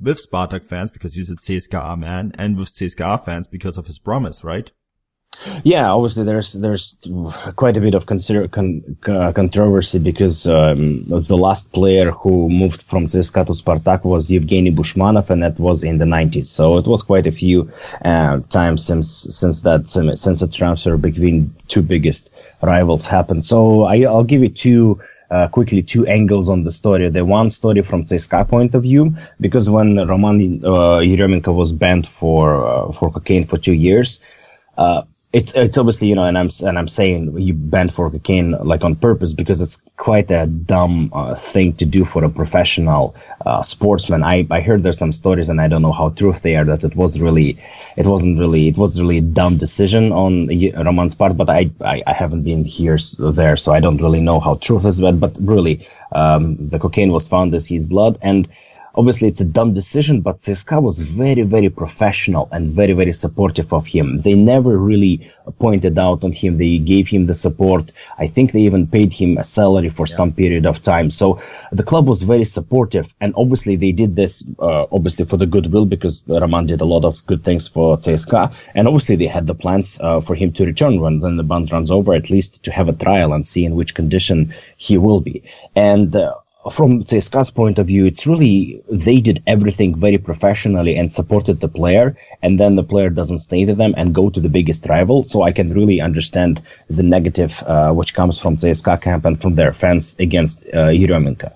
[0.00, 4.00] with Spartak fans because he's a CSKA man and with CSKA fans because of his
[4.00, 4.72] promise, right?
[5.64, 6.96] Yeah, obviously there's there's
[7.56, 12.82] quite a bit of consider, con, uh, controversy because um, the last player who moved
[12.82, 16.46] from CSKA to Spartak was Evgeny Bushmanov, and that was in the 90s.
[16.46, 17.70] So it was quite a few
[18.04, 22.30] uh, times since since that since the transfer between two biggest
[22.62, 23.44] rivals happened.
[23.46, 27.08] So I, I'll give you two uh, quickly two angles on the story.
[27.10, 32.06] The one story from CSKA point of view, because when Roman uh, Yeremenko was banned
[32.06, 34.20] for uh, for cocaine for two years,
[34.78, 35.02] uh,
[35.36, 38.84] it's it's obviously you know, and I'm and I'm saying you banned for cocaine like
[38.84, 43.14] on purpose because it's quite a dumb uh, thing to do for a professional
[43.44, 44.22] uh, sportsman.
[44.22, 46.84] I I heard there's some stories and I don't know how true they are that
[46.84, 47.58] it was really,
[47.98, 50.48] it wasn't really, it was really a dumb decision on
[50.88, 51.36] Roman's part.
[51.36, 54.86] But I, I I haven't been here there, so I don't really know how truth
[54.86, 55.02] is.
[55.02, 58.48] But but really, um, the cocaine was found as his blood and
[58.96, 63.72] Obviously, it's a dumb decision, but CSKA was very, very professional and very, very supportive
[63.72, 64.22] of him.
[64.22, 66.56] They never really pointed out on him.
[66.56, 67.92] They gave him the support.
[68.18, 70.16] I think they even paid him a salary for yeah.
[70.16, 71.10] some period of time.
[71.10, 71.40] So
[71.72, 73.06] the club was very supportive.
[73.20, 77.04] And obviously, they did this, uh, obviously for the goodwill because Roman did a lot
[77.04, 78.54] of good things for CSKA.
[78.74, 81.70] And obviously, they had the plans uh, for him to return when, when the band
[81.70, 85.20] runs over, at least to have a trial and see in which condition he will
[85.20, 85.42] be.
[85.74, 86.36] And, uh,
[86.70, 91.68] from CSKA's point of view, it's really they did everything very professionally and supported the
[91.68, 95.24] player, and then the player doesn't stay to them and go to the biggest rival.
[95.24, 99.54] So I can really understand the negative uh, which comes from CSKA camp and from
[99.54, 101.52] their fans against uh, Yeremenko.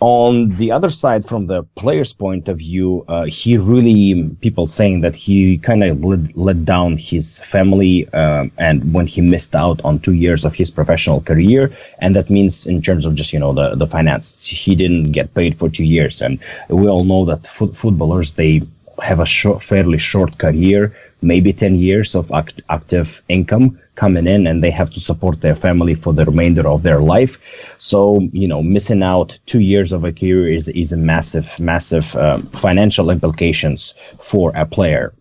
[0.00, 5.02] On the other side, from the player's point of view, uh, he really people saying
[5.02, 9.80] that he kind of let, let, down his family, um, and when he missed out
[9.84, 13.38] on two years of his professional career, and that means in terms of just you
[13.38, 16.38] know the the finance, he didn't get paid for two years, and
[16.70, 18.62] we all know that fo- footballers they
[19.02, 24.46] have a short, fairly short career, maybe 10 years of act- active income coming in
[24.46, 27.38] and they have to support their family for the remainder of their life.
[27.78, 32.14] So, you know, missing out two years of a career is, is a massive, massive
[32.16, 35.12] um, financial implications for a player.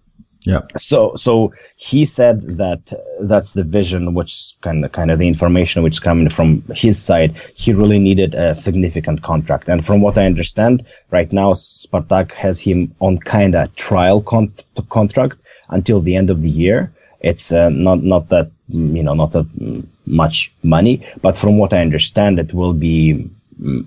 [0.43, 0.61] Yeah.
[0.77, 2.81] So, so he said that
[3.19, 7.37] that's the vision, which kind of, kind of the information which coming from his side.
[7.55, 9.67] He really needed a significant contract.
[9.67, 14.47] And from what I understand, right now, Spartak has him on kind of trial con-
[14.89, 15.39] contract
[15.69, 16.91] until the end of the year.
[17.21, 19.47] It's uh, not, not that, you know, not that
[20.05, 23.29] much money, but from what I understand, it will be
[23.61, 23.85] mm,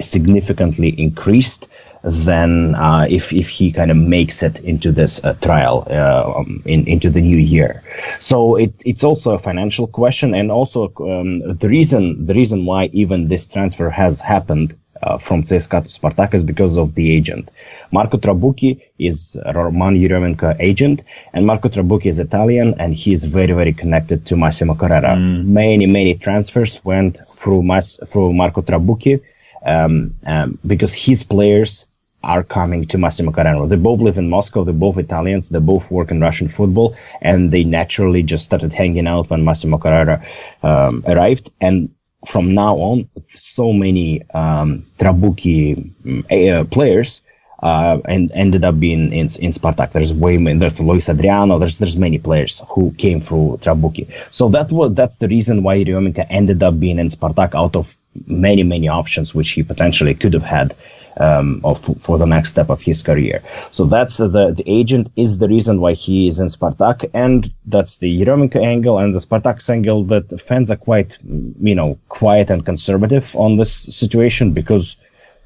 [0.00, 1.68] significantly increased
[2.02, 6.62] than uh, if if he kind of makes it into this uh, trial uh, um,
[6.66, 7.82] in, into the new year.
[8.18, 12.86] So it it's also a financial question, and also um, the reason the reason why
[12.92, 14.76] even this transfer has happened.
[15.02, 17.50] Uh, from CSKA to Spartak is because of the agent.
[17.90, 23.52] Marco Trabucchi is Roman Yeremenko agent, and Marco Trabucchi is Italian, and he is very,
[23.52, 25.16] very connected to Massimo Carrera.
[25.16, 25.44] Mm.
[25.46, 29.20] Many, many transfers went through Mas- through Marco Trabucchi,
[29.66, 31.84] um, um, because his players
[32.22, 33.66] are coming to Massimo Carrera.
[33.66, 34.62] They both live in Moscow.
[34.64, 35.48] They're both Italians.
[35.48, 39.78] They both work in Russian football, and they naturally just started hanging out when Massimo
[39.78, 40.24] Carrera
[40.62, 41.50] um, arrived.
[41.60, 41.94] And
[42.26, 45.90] from now on, so many um, Trabucchi
[46.30, 47.20] uh, players
[47.62, 49.92] uh, and ended up being in, in Spartak.
[49.92, 51.58] There's way there's Luis Adriano.
[51.58, 54.12] There's there's many players who came through Trabucchi.
[54.30, 57.96] So that was that's the reason why Yeremenko ended up being in Spartak out of
[58.26, 60.74] many many options which he potentially could have had
[61.16, 63.42] um, of, for the next step of his career.
[63.70, 67.96] So that's the the agent is the reason why he is in Spartak, and that's
[67.98, 70.04] the Yeremenko angle and the Spartak's angle.
[70.04, 74.96] That fans are quite you know quiet and conservative on this situation because.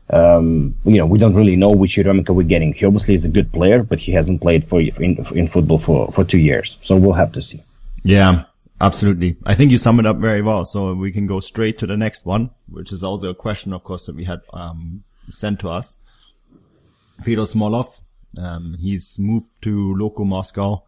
[0.08, 2.72] Um, you know, we don't really know which Yeremenko we're getting.
[2.72, 6.12] He obviously is a good player, but he hasn't played for in, in football for,
[6.12, 6.78] for two years.
[6.80, 7.60] So we'll have to see.
[8.04, 8.44] Yeah,
[8.80, 9.36] absolutely.
[9.44, 10.64] I think you sum it up very well.
[10.64, 13.82] So we can go straight to the next one, which is also a question, of
[13.82, 15.98] course, that we had um, sent to us.
[17.22, 18.02] Fedor Smolov,
[18.38, 20.82] um, he's moved to Loko Moscow.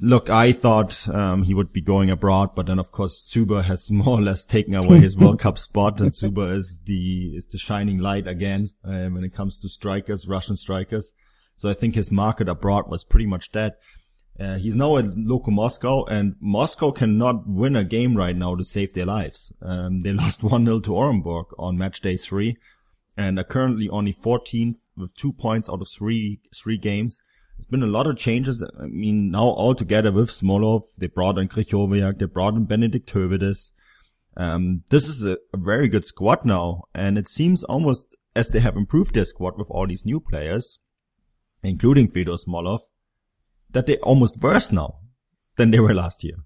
[0.00, 3.90] Look, I thought um, he would be going abroad, but then of course Dzyuba has
[3.90, 6.00] more or less taken away his World Cup spot.
[6.00, 10.26] And Dzyuba is the is the shining light again uh, when it comes to strikers,
[10.26, 11.12] Russian strikers.
[11.56, 13.74] So I think his market abroad was pretty much dead.
[14.40, 18.64] Uh, he's now at Loko Moscow, and Moscow cannot win a game right now to
[18.64, 19.52] save their lives.
[19.60, 22.56] Um, they lost 1-0 to Orenburg on match day three
[23.16, 27.20] and are currently only 14th with two points out of three three games.
[27.56, 28.62] There's been a lot of changes.
[28.62, 33.12] I mean, now all together with Smolov, they brought in Krychowiak, they brought in Benedikt
[33.12, 33.72] Höwedes.
[34.36, 38.60] Um, this is a, a, very good squad now, and it seems almost as they
[38.60, 40.78] have improved their squad with all these new players,
[41.62, 42.80] including Fedor Smolov,
[43.70, 45.00] that they almost worse now.
[45.56, 46.36] than they were last year.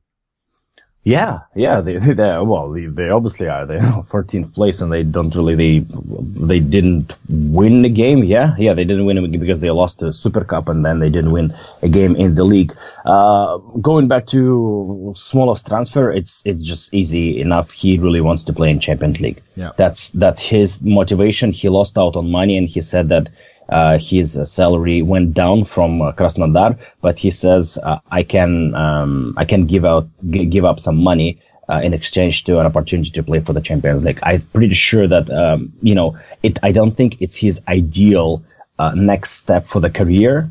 [1.07, 3.65] Yeah, yeah, they, they, they well, they, they, obviously are.
[3.65, 3.79] They're
[4.11, 5.87] 14th place, and they don't really they
[6.47, 8.25] they didn't win the game.
[8.25, 11.31] Yeah, yeah, they didn't win because they lost the Super Cup, and then they didn't
[11.31, 12.77] win a game in the league.
[13.05, 17.71] Uh, going back to Smolov's transfer, it's it's just easy enough.
[17.71, 19.41] He really wants to play in Champions League.
[19.55, 21.53] Yeah, that's that's his motivation.
[21.53, 23.29] He lost out on money, and he said that
[23.99, 29.45] his salary went down from uh, Krasnodar, but he says uh, I can um, I
[29.45, 33.23] can give out g- give up some money uh, in exchange to an opportunity to
[33.23, 34.21] play for the Champions League.
[34.23, 36.59] I'm pretty sure that um, you know it.
[36.63, 38.45] I don't think it's his ideal
[38.79, 40.51] uh, next step for the career.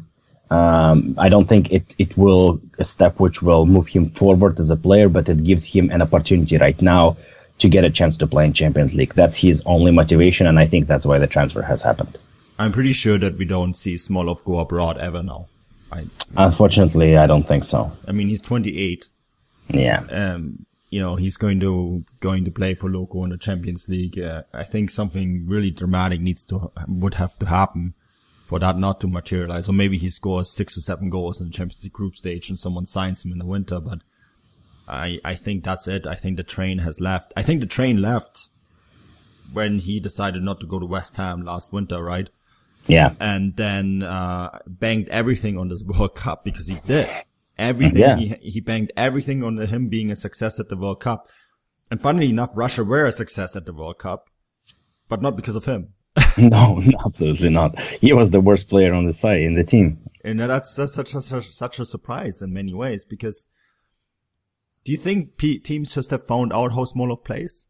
[0.49, 4.70] Um, I don't think it it will a step which will move him forward as
[4.70, 7.18] a player, but it gives him an opportunity right now
[7.59, 9.13] to get a chance to play in Champions League.
[9.13, 12.18] That's his only motivation, and I think that's why the transfer has happened.
[12.57, 15.47] I'm pretty sure that we don't see Smolov go abroad ever now.
[15.91, 16.05] I,
[16.37, 17.91] Unfortunately, I don't think so.
[18.07, 19.07] I mean, he's 28.
[19.69, 20.05] Yeah.
[20.09, 24.17] Um, you know, he's going to going to play for Loco in the Champions League.
[24.17, 27.93] Uh, I think something really dramatic needs to would have to happen
[28.45, 29.67] for that not to materialize.
[29.67, 32.57] Or maybe he scores six or seven goals in the Champions League group stage and
[32.57, 33.79] someone signs him in the winter.
[33.79, 33.99] But
[34.87, 36.07] I I think that's it.
[36.07, 37.33] I think the train has left.
[37.35, 38.47] I think the train left
[39.51, 42.29] when he decided not to go to West Ham last winter, right?
[42.88, 43.13] Yeah.
[43.19, 47.09] And then, uh, banged everything on this World Cup because he did
[47.57, 47.97] everything.
[48.01, 48.17] Yeah.
[48.17, 51.27] He, he banged everything on him being a success at the World Cup.
[51.89, 54.29] And funnily enough, Russia were a success at the World Cup,
[55.07, 55.93] but not because of him.
[56.38, 57.79] no, absolutely not.
[57.79, 59.99] He was the worst player on the side in the team.
[60.23, 63.47] And that's, that's such a, such, such a surprise in many ways because
[64.83, 67.67] do you think P- teams just have found out how Smolov plays?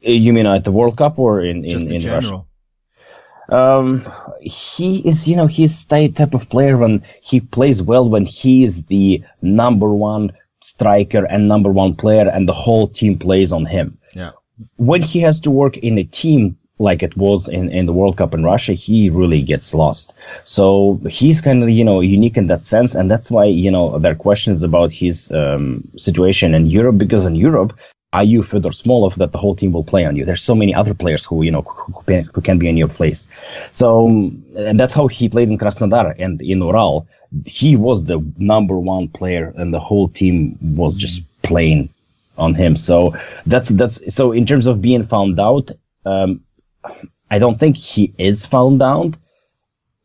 [0.00, 2.20] You mean at the World Cup or in, in, in, in general?
[2.20, 2.44] Russia?
[3.48, 4.04] Um,
[4.40, 8.64] he is, you know, he's the type of player when he plays well when he
[8.64, 13.66] is the number one striker and number one player and the whole team plays on
[13.66, 13.98] him.
[14.14, 14.32] Yeah.
[14.76, 18.16] When he has to work in a team like it was in, in the World
[18.18, 20.12] Cup in Russia, he really gets lost.
[20.44, 22.94] So he's kind of, you know, unique in that sense.
[22.94, 27.24] And that's why, you know, there are questions about his um, situation in Europe because
[27.24, 27.78] in Europe,
[28.22, 30.24] you Fedor Smolov that the whole team will play on you?
[30.24, 33.28] There's so many other players who, you know, who, who can be in your place.
[33.72, 37.08] So, and that's how he played in Krasnodar and in Ural.
[37.44, 41.90] He was the number one player and the whole team was just playing
[42.38, 42.76] on him.
[42.76, 45.70] So that's, that's, so in terms of being found out,
[46.04, 46.42] um,
[47.30, 49.16] I don't think he is found out,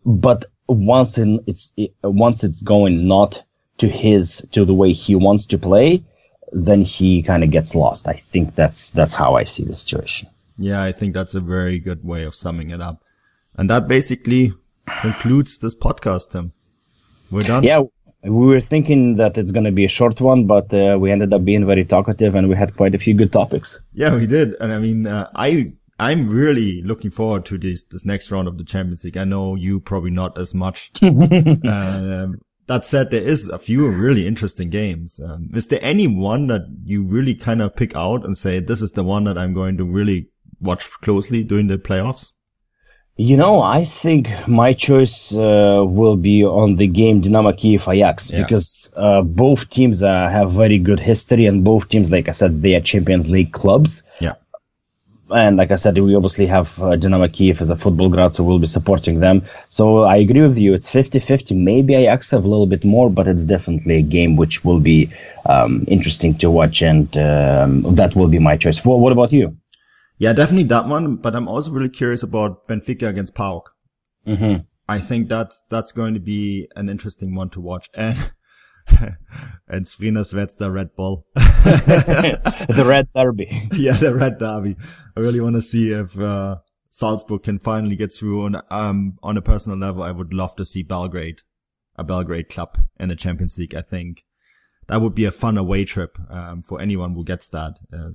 [0.05, 3.43] but once in, it's, it, once it's going not
[3.77, 6.03] to his, to the way he wants to play,
[6.51, 8.07] then he kind of gets lost.
[8.07, 10.27] I think that's that's how I see the situation.
[10.57, 13.03] Yeah, I think that's a very good way of summing it up.
[13.55, 14.53] And that basically
[15.01, 16.53] concludes this podcast, Tim.
[17.29, 17.63] We're done.
[17.63, 17.83] Yeah,
[18.23, 21.33] we were thinking that it's going to be a short one, but uh, we ended
[21.33, 23.79] up being very talkative and we had quite a few good topics.
[23.93, 24.55] Yeah, we did.
[24.59, 28.57] And I mean, uh, I, I'm really looking forward to this, this next round of
[28.57, 29.17] the Champions League.
[29.17, 30.91] I know you probably not as much.
[31.03, 35.19] um, that said, there is a few really interesting games.
[35.19, 38.81] Um, is there any one that you really kind of pick out and say, this
[38.81, 42.31] is the one that I'm going to really watch closely during the playoffs?
[43.17, 48.31] You know, I think my choice uh, will be on the game Dynamo Kiev Ajax
[48.31, 48.41] yeah.
[48.41, 52.61] because uh, both teams uh, have very good history and both teams, like I said,
[52.61, 54.01] they are Champions League clubs.
[54.19, 54.35] Yeah
[55.31, 58.59] and like I said, we obviously have uh, Dynamo Kiev as a Futbolgrad, so we'll
[58.59, 59.43] be supporting them.
[59.69, 60.73] So I agree with you.
[60.73, 61.55] It's 50-50.
[61.55, 65.11] Maybe I accept a little bit more, but it's definitely a game which will be
[65.45, 68.85] um, interesting to watch, and um, that will be my choice.
[68.85, 69.57] Well, what about you?
[70.17, 71.15] Yeah, definitely that one.
[71.15, 73.63] But I'm also really curious about Benfica against PAOK.
[74.27, 74.61] Mm-hmm.
[74.87, 77.89] I think that's that's going to be an interesting one to watch.
[77.93, 78.31] And
[79.67, 81.25] and Zvezda Zvezda Red Bull.
[81.35, 83.69] the Red Derby.
[83.73, 84.75] yeah, the Red Derby.
[85.15, 86.57] I really want to see if uh,
[86.89, 88.45] Salzburg can finally get through.
[88.45, 91.41] On um on a personal level, I would love to see Belgrade,
[91.95, 93.75] a Belgrade club in the Champions League.
[93.75, 94.23] I think
[94.87, 97.77] that would be a fun away trip um, for anyone who gets that.
[97.93, 98.09] Uh,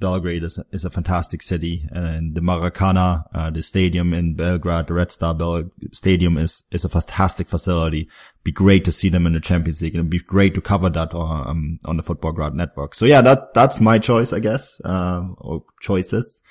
[0.00, 4.86] Belgrade is a, is a fantastic city, and the Maracana, uh, the stadium in Belgrade,
[4.86, 8.08] the Red Star Bel- Stadium is is a fantastic facility.
[8.42, 11.12] Be great to see them in the Champions League, and be great to cover that
[11.14, 12.94] on, um, on the Futbolgrad network.
[12.94, 16.42] So yeah, that that's my choice, I guess, uh, or choices.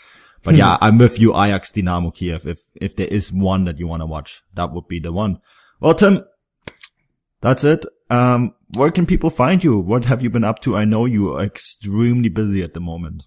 [0.43, 2.45] But yeah, I'm with you, Ajax Dynamo Kiev.
[2.45, 5.39] If if there is one that you want to watch, that would be the one.
[5.79, 6.25] Well, Tim,
[7.39, 7.85] that's it.
[8.09, 9.77] Um, where can people find you?
[9.77, 10.75] What have you been up to?
[10.75, 13.23] I know you are extremely busy at the moment.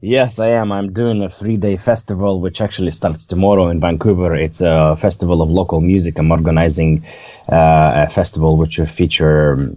[0.00, 0.72] Yes, I am.
[0.72, 4.34] I'm doing a three day festival, which actually starts tomorrow in Vancouver.
[4.34, 6.18] It's a festival of local music.
[6.18, 7.04] I'm organizing
[7.48, 9.72] uh, a festival which will feature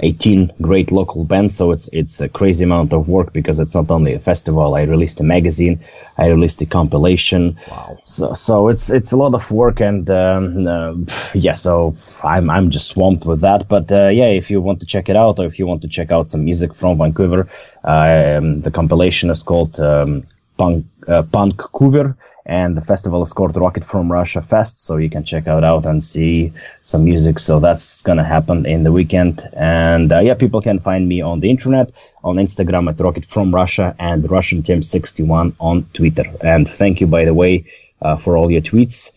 [0.00, 1.56] 18 great local bands.
[1.56, 4.74] So it's it's a crazy amount of work because it's not only a festival.
[4.74, 5.80] I released a magazine,
[6.16, 7.58] I released a compilation.
[7.70, 7.98] Wow.
[8.04, 10.94] So so it's it's a lot of work, and um, uh,
[11.34, 11.54] yeah.
[11.54, 13.68] So I'm I'm just swamped with that.
[13.68, 15.88] But uh, yeah, if you want to check it out, or if you want to
[15.88, 17.48] check out some music from Vancouver,
[17.84, 20.26] um, the compilation is called um,
[20.56, 22.16] Punk uh, Punk Cover
[22.48, 25.84] and the festival is called Rocket from Russia Fest, so you can check it out
[25.84, 26.50] and see
[26.82, 27.38] some music.
[27.38, 31.40] So that's gonna happen in the weekend, and uh, yeah, people can find me on
[31.40, 31.92] the internet,
[32.24, 36.24] on Instagram at Rocket from Russia and Russian Tim 61 on Twitter.
[36.40, 37.66] And thank you, by the way,
[38.00, 39.10] uh, for all your tweets.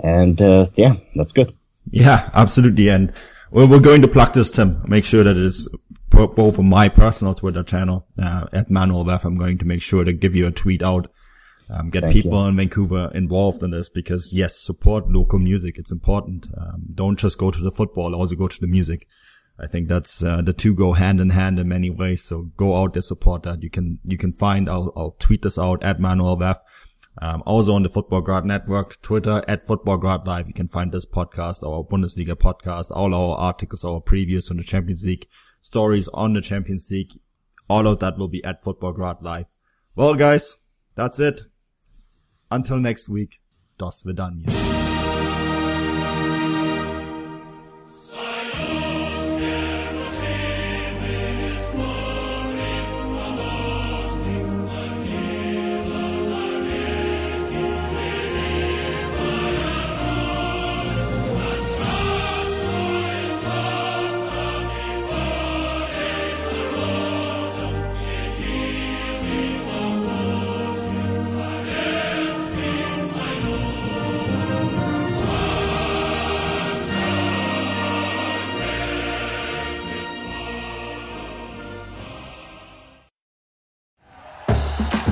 [0.00, 1.54] And uh, yeah, that's good.
[1.90, 2.88] Yeah, absolutely.
[2.88, 3.12] And
[3.52, 4.82] we're, going to plug this, Tim.
[4.88, 5.68] Make sure that it is
[6.12, 9.08] both on my personal Twitter channel uh, at Manuel.
[9.08, 11.08] I'm going to make sure to give you a tweet out
[11.72, 12.48] um, get Thank people you.
[12.48, 15.78] in Vancouver involved in this because yes, support local music.
[15.78, 16.46] It's important.
[16.56, 19.06] Um, don't just go to the football, also go to the music.
[19.58, 22.22] I think that's uh, the two go hand in hand in many ways.
[22.24, 23.62] So go out there, support that.
[23.62, 24.68] You can you can find.
[24.68, 26.60] I'll I'll tweet this out at Manuel Veth.
[27.20, 30.48] Um, also on the Futbolgrad Network, Twitter at Futbolgrad Live.
[30.48, 34.62] You can find this podcast, our Bundesliga podcast, all our articles, our previews on the
[34.62, 35.26] Champions League,
[35.62, 37.18] stories on the Champions League.
[37.70, 39.46] All of that will be at Futbolgrad Live.
[39.96, 40.56] Well, guys,
[40.94, 41.42] that's it.
[42.50, 43.40] Until next week,
[43.78, 44.91] das Vidania.